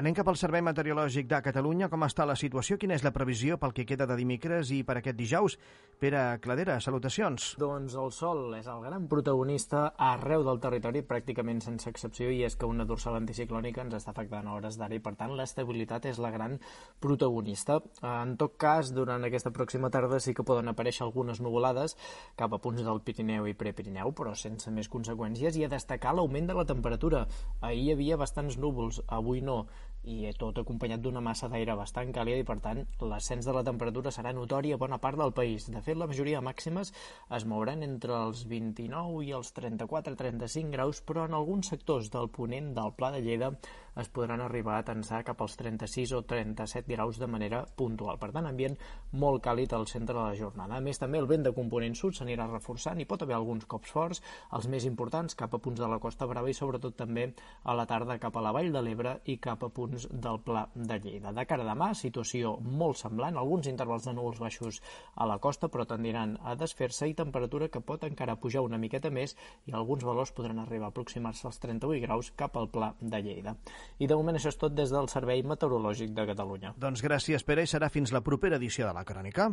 Anem 0.02 0.16
cap 0.18 0.26
al 0.26 0.34
Servei 0.34 0.58
Meteorològic 0.66 1.28
de 1.30 1.38
Catalunya. 1.46 1.86
Com 1.86 2.02
està 2.02 2.24
la 2.26 2.34
situació? 2.34 2.74
Quina 2.74 2.96
és 2.96 3.04
la 3.06 3.12
previsió 3.14 3.54
pel 3.62 3.70
que 3.70 3.84
queda 3.86 4.02
de 4.10 4.16
dimecres 4.18 4.72
i 4.74 4.80
per 4.82 4.96
aquest 4.98 5.14
dijous? 5.14 5.54
Pere 6.02 6.40
Cladera, 6.42 6.80
salutacions. 6.82 7.52
Doncs 7.62 7.94
el 7.94 8.10
sol 8.10 8.56
és 8.58 8.66
el 8.66 8.80
gran 8.82 9.04
protagonista 9.06 9.84
arreu 9.94 10.42
del 10.42 10.58
territori, 10.64 11.04
pràcticament 11.06 11.62
sense 11.62 11.86
excepció, 11.86 12.32
i 12.34 12.40
és 12.42 12.56
que 12.58 12.66
una 12.66 12.82
dorsal 12.82 13.20
anticiclònica 13.20 13.84
ens 13.84 13.94
està 14.00 14.10
afectant 14.10 14.48
a 14.50 14.56
hores 14.56 14.80
d'ara 14.80 14.98
i, 14.98 15.02
per 15.04 15.12
tant, 15.20 15.36
l'estabilitat 15.38 16.10
és 16.10 16.18
la 16.18 16.32
gran 16.34 16.58
protagonista. 16.98 17.78
En 18.02 18.34
tot 18.42 18.58
cas, 18.58 18.90
durant 18.90 19.22
aquesta 19.22 19.54
pròxima 19.54 19.92
tarda 19.94 20.18
sí 20.18 20.34
que 20.34 20.42
poden 20.42 20.72
aparèixer 20.74 21.06
algunes 21.06 21.38
nuvolades 21.38 21.94
cap 22.34 22.50
a 22.50 22.58
punts 22.58 22.82
del 22.82 23.04
Pirineu 23.06 23.46
i 23.46 23.54
Prepirineu, 23.54 24.10
però 24.10 24.34
sense 24.34 24.74
més 24.74 24.90
conseqüències, 24.90 25.62
i 25.62 25.62
a 25.62 25.70
destacar 25.70 26.18
l'augment 26.18 26.50
de 26.50 26.58
la 26.58 26.66
temperatura. 26.66 27.28
Ahir 27.62 27.86
hi 27.86 27.94
havia 27.94 28.18
bastants 28.18 28.58
núvols, 28.58 29.04
avui 29.06 29.46
no 29.46 29.62
i 30.04 30.32
tot 30.38 30.58
acompanyat 30.58 31.02
d'una 31.02 31.20
massa 31.22 31.48
d'aire 31.48 31.76
bastant 31.78 32.10
càlida 32.14 32.42
i 32.42 32.46
per 32.46 32.58
tant 32.64 32.80
l'ascens 33.10 33.46
de 33.46 33.54
la 33.54 33.62
temperatura 33.66 34.10
serà 34.10 34.32
notori 34.34 34.72
a 34.72 34.78
bona 34.80 34.98
part 34.98 35.18
del 35.18 35.32
país. 35.32 35.68
De 35.70 35.80
fet, 35.80 35.96
la 35.96 36.08
majoria 36.10 36.42
màximes 36.42 36.92
es 37.38 37.46
mouran 37.46 37.86
entre 37.86 38.16
els 38.18 38.42
29 38.50 39.22
i 39.28 39.32
els 39.38 39.52
34-35 39.54 40.74
graus, 40.74 41.02
però 41.06 41.28
en 41.28 41.38
alguns 41.38 41.70
sectors 41.70 42.10
del 42.10 42.30
ponent 42.34 42.72
del 42.74 42.94
Pla 42.98 43.12
de 43.14 43.22
Lleida 43.22 43.52
es 43.96 44.08
podran 44.08 44.40
arribar 44.40 44.78
a 44.78 44.84
tensar 44.86 45.22
cap 45.24 45.40
als 45.44 45.56
36 45.60 46.12
o 46.16 46.22
37 46.24 46.88
graus 46.92 47.18
de 47.20 47.28
manera 47.28 47.62
puntual. 47.76 48.18
Per 48.18 48.30
tant, 48.32 48.46
ambient 48.48 48.76
molt 49.12 49.42
càlid 49.44 49.72
al 49.76 49.86
centre 49.90 50.16
de 50.16 50.22
la 50.22 50.36
jornada. 50.38 50.76
A 50.76 50.84
més, 50.84 51.00
també 51.00 51.20
el 51.20 51.28
vent 51.28 51.44
de 51.44 51.52
component 51.56 51.94
sud 51.98 52.16
s'anirà 52.16 52.46
reforçant 52.48 53.00
i 53.00 53.06
pot 53.08 53.22
haver 53.22 53.36
alguns 53.36 53.66
cops 53.68 53.92
forts, 53.92 54.22
els 54.56 54.68
més 54.72 54.86
importants 54.88 55.36
cap 55.38 55.54
a 55.54 55.60
punts 55.62 55.80
de 55.80 55.88
la 55.88 56.00
Costa 56.00 56.26
Brava 56.26 56.50
i 56.50 56.56
sobretot 56.56 56.96
també 56.96 57.28
a 57.64 57.76
la 57.76 57.86
tarda 57.86 58.18
cap 58.22 58.36
a 58.36 58.44
la 58.44 58.52
Vall 58.56 58.72
de 58.72 58.82
l'Ebre 58.82 59.18
i 59.32 59.36
cap 59.42 59.64
a 59.64 59.70
punts 59.70 60.08
del 60.10 60.40
Pla 60.40 60.64
de 60.74 60.98
Lleida. 61.02 61.32
De 61.32 61.46
cara 61.48 61.66
a 61.66 61.70
demà, 61.72 61.92
situació 61.98 62.56
molt 62.62 63.00
semblant, 63.00 63.36
alguns 63.36 63.68
intervals 63.70 64.08
de 64.08 64.16
núvols 64.16 64.40
baixos 64.40 64.80
a 65.14 65.28
la 65.28 65.38
costa, 65.38 65.68
però 65.68 65.86
tendiran 65.88 66.38
a 66.42 66.56
desfer-se 66.56 67.08
i 67.08 67.16
temperatura 67.18 67.68
que 67.68 67.84
pot 67.84 68.04
encara 68.08 68.38
pujar 68.40 68.64
una 68.64 68.80
miqueta 68.80 69.10
més 69.10 69.36
i 69.66 69.76
alguns 69.76 70.04
valors 70.04 70.32
podran 70.32 70.62
arribar 70.62 70.88
a 70.88 70.94
aproximar-se 70.94 71.46
als 71.48 71.60
38 71.62 72.02
graus 72.06 72.32
cap 72.36 72.56
al 72.56 72.70
Pla 72.72 72.94
de 73.00 73.22
Lleida. 73.22 73.56
I 73.98 74.08
de 74.10 74.18
moment 74.18 74.38
això 74.38 74.52
és 74.52 74.58
tot 74.60 74.74
des 74.74 74.92
del 74.92 75.08
Servei 75.12 75.42
Meteorològic 75.42 76.14
de 76.16 76.26
Catalunya. 76.32 76.74
Doncs 76.76 77.02
gràcies, 77.04 77.44
Pere, 77.44 77.64
i 77.64 77.70
serà 77.70 77.90
fins 77.92 78.12
la 78.12 78.22
propera 78.24 78.58
edició 78.60 78.88
de 78.88 78.96
la 78.96 79.04
Crònica. 79.04 79.52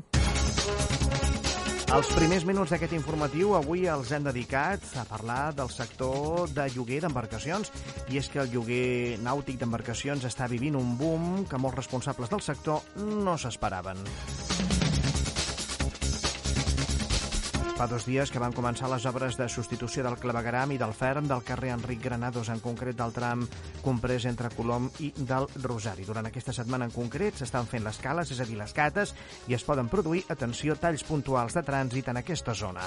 Els 1.89 2.09
primers 2.13 2.43
minuts 2.45 2.69
d'aquest 2.69 2.91
informatiu 2.93 3.55
avui 3.57 3.87
els 3.89 4.11
hem 4.13 4.27
dedicat 4.27 4.83
a 5.01 5.07
parlar 5.09 5.55
del 5.57 5.71
sector 5.73 6.45
de 6.53 6.67
lloguer 6.75 6.99
d'embarcacions 7.01 7.71
i 8.13 8.21
és 8.21 8.29
que 8.29 8.43
el 8.43 8.53
lloguer 8.53 9.17
nàutic 9.25 9.57
d'embarcacions 9.57 10.27
està 10.29 10.45
vivint 10.51 10.77
un 10.77 10.93
boom 11.01 11.47
que 11.49 11.57
molts 11.57 11.81
responsables 11.81 12.29
del 12.29 12.45
sector 12.45 12.85
no 13.25 13.39
s'esperaven. 13.41 14.05
Fa 17.79 17.87
dos 17.87 18.03
dies 18.03 18.27
que 18.27 18.41
van 18.43 18.51
començar 18.51 18.89
les 18.91 19.05
obres 19.07 19.37
de 19.39 19.45
substitució 19.47 20.03
del 20.03 20.17
clavegaram 20.19 20.73
i 20.75 20.77
del 20.81 20.91
ferm 20.91 21.29
del 21.29 21.45
carrer 21.47 21.69
Enric 21.71 22.01
Granados, 22.03 22.49
en 22.51 22.59
concret 22.59 22.97
del 22.99 23.13
tram 23.15 23.45
comprès 23.85 24.25
entre 24.27 24.51
Colom 24.51 24.89
i 24.99 25.13
del 25.15 25.47
Rosari. 25.63 26.03
Durant 26.03 26.27
aquesta 26.27 26.51
setmana 26.51 26.89
en 26.89 26.91
concret 26.91 27.39
s'estan 27.39 27.71
fent 27.71 27.87
les 27.87 28.01
cales, 28.03 28.33
és 28.35 28.43
a 28.43 28.49
dir, 28.49 28.59
les 28.59 28.75
cates, 28.75 29.15
i 29.47 29.55
es 29.55 29.63
poden 29.63 29.87
produir, 29.87 30.25
atenció, 30.27 30.75
talls 30.75 31.07
puntuals 31.07 31.55
de 31.55 31.63
trànsit 31.63 32.11
en 32.11 32.19
aquesta 32.19 32.51
zona. 32.51 32.83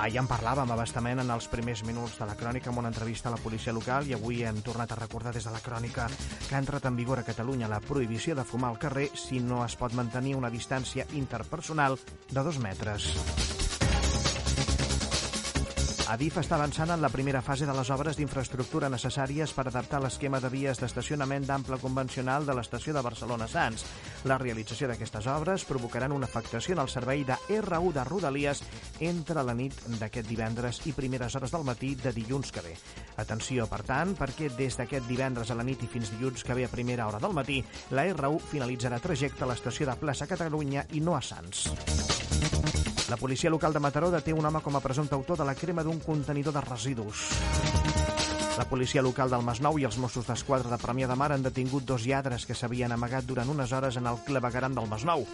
Ahir 0.00 0.16
en 0.16 0.28
parlàvem 0.30 0.70
abastament 0.72 1.20
en 1.20 1.28
els 1.34 1.46
primers 1.52 1.82
minuts 1.84 2.14
de 2.16 2.24
la 2.24 2.36
crònica 2.40 2.70
amb 2.70 2.80
una 2.80 2.88
entrevista 2.88 3.28
a 3.28 3.34
la 3.34 3.40
policia 3.42 3.74
local 3.76 4.08
i 4.08 4.16
avui 4.16 4.40
hem 4.48 4.62
tornat 4.64 4.94
a 4.94 4.98
recordar 5.02 5.34
des 5.36 5.44
de 5.44 5.52
la 5.52 5.60
crònica 5.60 6.08
que 6.48 6.56
ha 6.56 6.62
entrat 6.64 6.88
en 6.88 6.96
vigor 6.96 7.20
a 7.20 7.26
Catalunya 7.28 7.68
la 7.68 7.84
prohibició 7.84 8.34
de 8.34 8.48
fumar 8.48 8.72
al 8.72 8.80
carrer 8.80 9.10
si 9.12 9.44
no 9.44 9.60
es 9.64 9.76
pot 9.76 9.92
mantenir 9.92 10.38
una 10.40 10.48
distància 10.48 11.04
interpersonal 11.12 12.00
de 12.30 12.40
dos 12.40 12.64
metres. 12.64 13.12
Adif 16.10 16.40
està 16.40 16.56
avançant 16.56 16.90
en 16.90 16.98
la 17.04 17.08
primera 17.08 17.38
fase 17.38 17.62
de 17.68 17.74
les 17.76 17.90
obres 17.94 18.16
d'infraestructura 18.18 18.88
necessàries 18.90 19.52
per 19.54 19.68
adaptar 19.68 20.00
l'esquema 20.02 20.40
de 20.42 20.48
vies 20.50 20.80
d'estacionament 20.82 21.44
d'ample 21.46 21.76
convencional 21.78 22.48
de 22.48 22.56
l'estació 22.58 22.90
de 22.96 23.02
Barcelona-Sants. 23.06 23.84
La 24.26 24.38
realització 24.42 24.88
d'aquestes 24.90 25.28
obres 25.30 25.62
provocaran 25.68 26.10
una 26.10 26.26
afectació 26.26 26.74
en 26.74 26.80
el 26.82 26.90
servei 26.90 27.22
de 27.28 27.36
R1 27.60 27.92
de 27.94 28.04
Rodalies 28.08 28.64
entre 29.06 29.44
la 29.46 29.54
nit 29.54 29.76
d'aquest 30.00 30.26
divendres 30.26 30.80
i 30.90 30.96
primeres 30.98 31.36
hores 31.38 31.54
del 31.54 31.68
matí 31.68 31.92
de 31.94 32.10
dilluns 32.16 32.50
que 32.50 32.64
ve. 32.66 32.74
Atenció, 33.22 33.68
per 33.70 33.84
tant, 33.86 34.16
perquè 34.18 34.50
des 34.58 34.80
d'aquest 34.80 35.06
divendres 35.06 35.54
a 35.54 35.58
la 35.60 35.68
nit 35.68 35.84
i 35.86 35.92
fins 35.92 36.10
dilluns 36.16 36.42
que 36.42 36.58
ve 36.58 36.66
a 36.66 36.72
primera 36.74 37.06
hora 37.06 37.22
del 37.22 37.38
matí, 37.38 37.62
la 37.94 38.08
R1 38.10 38.50
finalitzarà 38.50 38.98
trajecte 38.98 39.46
a 39.46 39.52
l'estació 39.52 39.86
de 39.86 39.94
plaça 40.02 40.26
Catalunya 40.26 40.88
i 40.90 41.06
no 41.06 41.14
a 41.14 41.22
Sants. 41.22 41.68
La 43.10 43.16
policia 43.16 43.50
local 43.50 43.72
de 43.72 43.80
Mataró 43.80 44.08
deté 44.12 44.30
un 44.32 44.46
home 44.46 44.60
com 44.62 44.76
a 44.78 44.80
presumpte 44.80 45.16
autor 45.16 45.40
de 45.40 45.44
la 45.48 45.56
crema 45.58 45.82
d'un 45.82 45.98
contenidor 45.98 46.54
de 46.54 46.60
residus. 46.62 47.24
La 48.56 48.68
policia 48.70 49.02
local 49.02 49.34
del 49.34 49.42
Masnou 49.42 49.80
i 49.82 49.86
els 49.88 49.98
Mossos 49.98 50.30
d'Esquadra 50.30 50.70
de 50.70 50.78
Premià 50.78 51.08
de 51.10 51.16
Mar 51.18 51.32
han 51.34 51.42
detingut 51.42 51.82
dos 51.88 52.06
lladres 52.06 52.46
que 52.46 52.54
s'havien 52.54 52.94
amagat 52.94 53.26
durant 53.26 53.50
unes 53.50 53.74
hores 53.74 53.98
en 53.98 54.06
el 54.06 54.22
clavegaram 54.28 54.78
del 54.78 54.86
Masnou. 54.86 55.26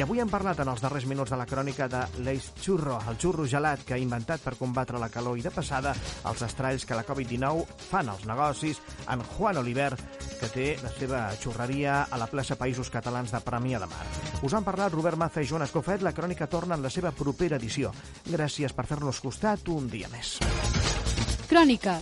Avui 0.00 0.20
hem 0.22 0.30
parlat 0.32 0.60
en 0.62 0.68
els 0.72 0.80
darrers 0.80 1.04
minuts 1.04 1.32
de 1.32 1.36
la 1.36 1.44
crònica 1.44 1.84
de 1.90 2.00
l'Eix 2.24 2.46
Churro, 2.62 2.96
el 3.10 3.18
xurro 3.20 3.44
gelat 3.44 3.82
que 3.84 3.92
ha 3.92 3.98
inventat 4.00 4.40
per 4.40 4.54
combatre 4.56 4.98
la 5.02 5.10
calor 5.12 5.36
i 5.36 5.42
de 5.44 5.50
passada 5.52 5.92
els 6.30 6.44
estralls 6.46 6.86
que 6.88 6.96
la 6.96 7.04
Covid-19 7.04 7.66
fan 7.90 8.08
als 8.08 8.24
negocis 8.24 8.80
en 9.12 9.24
Juan 9.34 9.60
Oliver, 9.60 9.90
que 10.40 10.48
té 10.54 10.68
la 10.80 10.92
seva 10.94 11.24
xurreria 11.42 12.04
a 12.08 12.20
la 12.22 12.30
plaça 12.30 12.56
Països 12.56 12.88
Catalans 12.88 13.34
de 13.34 13.42
Premià 13.44 13.82
de 13.82 13.90
Mar. 13.90 14.06
Us 14.46 14.54
han 14.56 14.64
parlat 14.64 14.94
Robert 14.94 15.20
Maza 15.20 15.44
i 15.44 15.50
Joan 15.50 15.66
Escofet. 15.66 16.00
La 16.06 16.14
crònica 16.16 16.48
torna 16.48 16.78
en 16.78 16.86
la 16.86 16.90
seva 16.90 17.12
propera 17.12 17.58
edició. 17.60 17.92
Gràcies 18.30 18.72
per 18.72 18.86
fer-nos 18.88 19.20
costat 19.20 19.68
un 19.68 19.90
dia 19.90 20.08
més. 20.14 20.38
Crònica. 21.50 21.98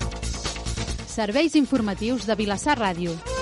Serveis 1.08 1.58
informatius 1.58 2.28
de 2.28 2.38
Vilassar 2.38 2.78
Ràdio. 2.78 3.37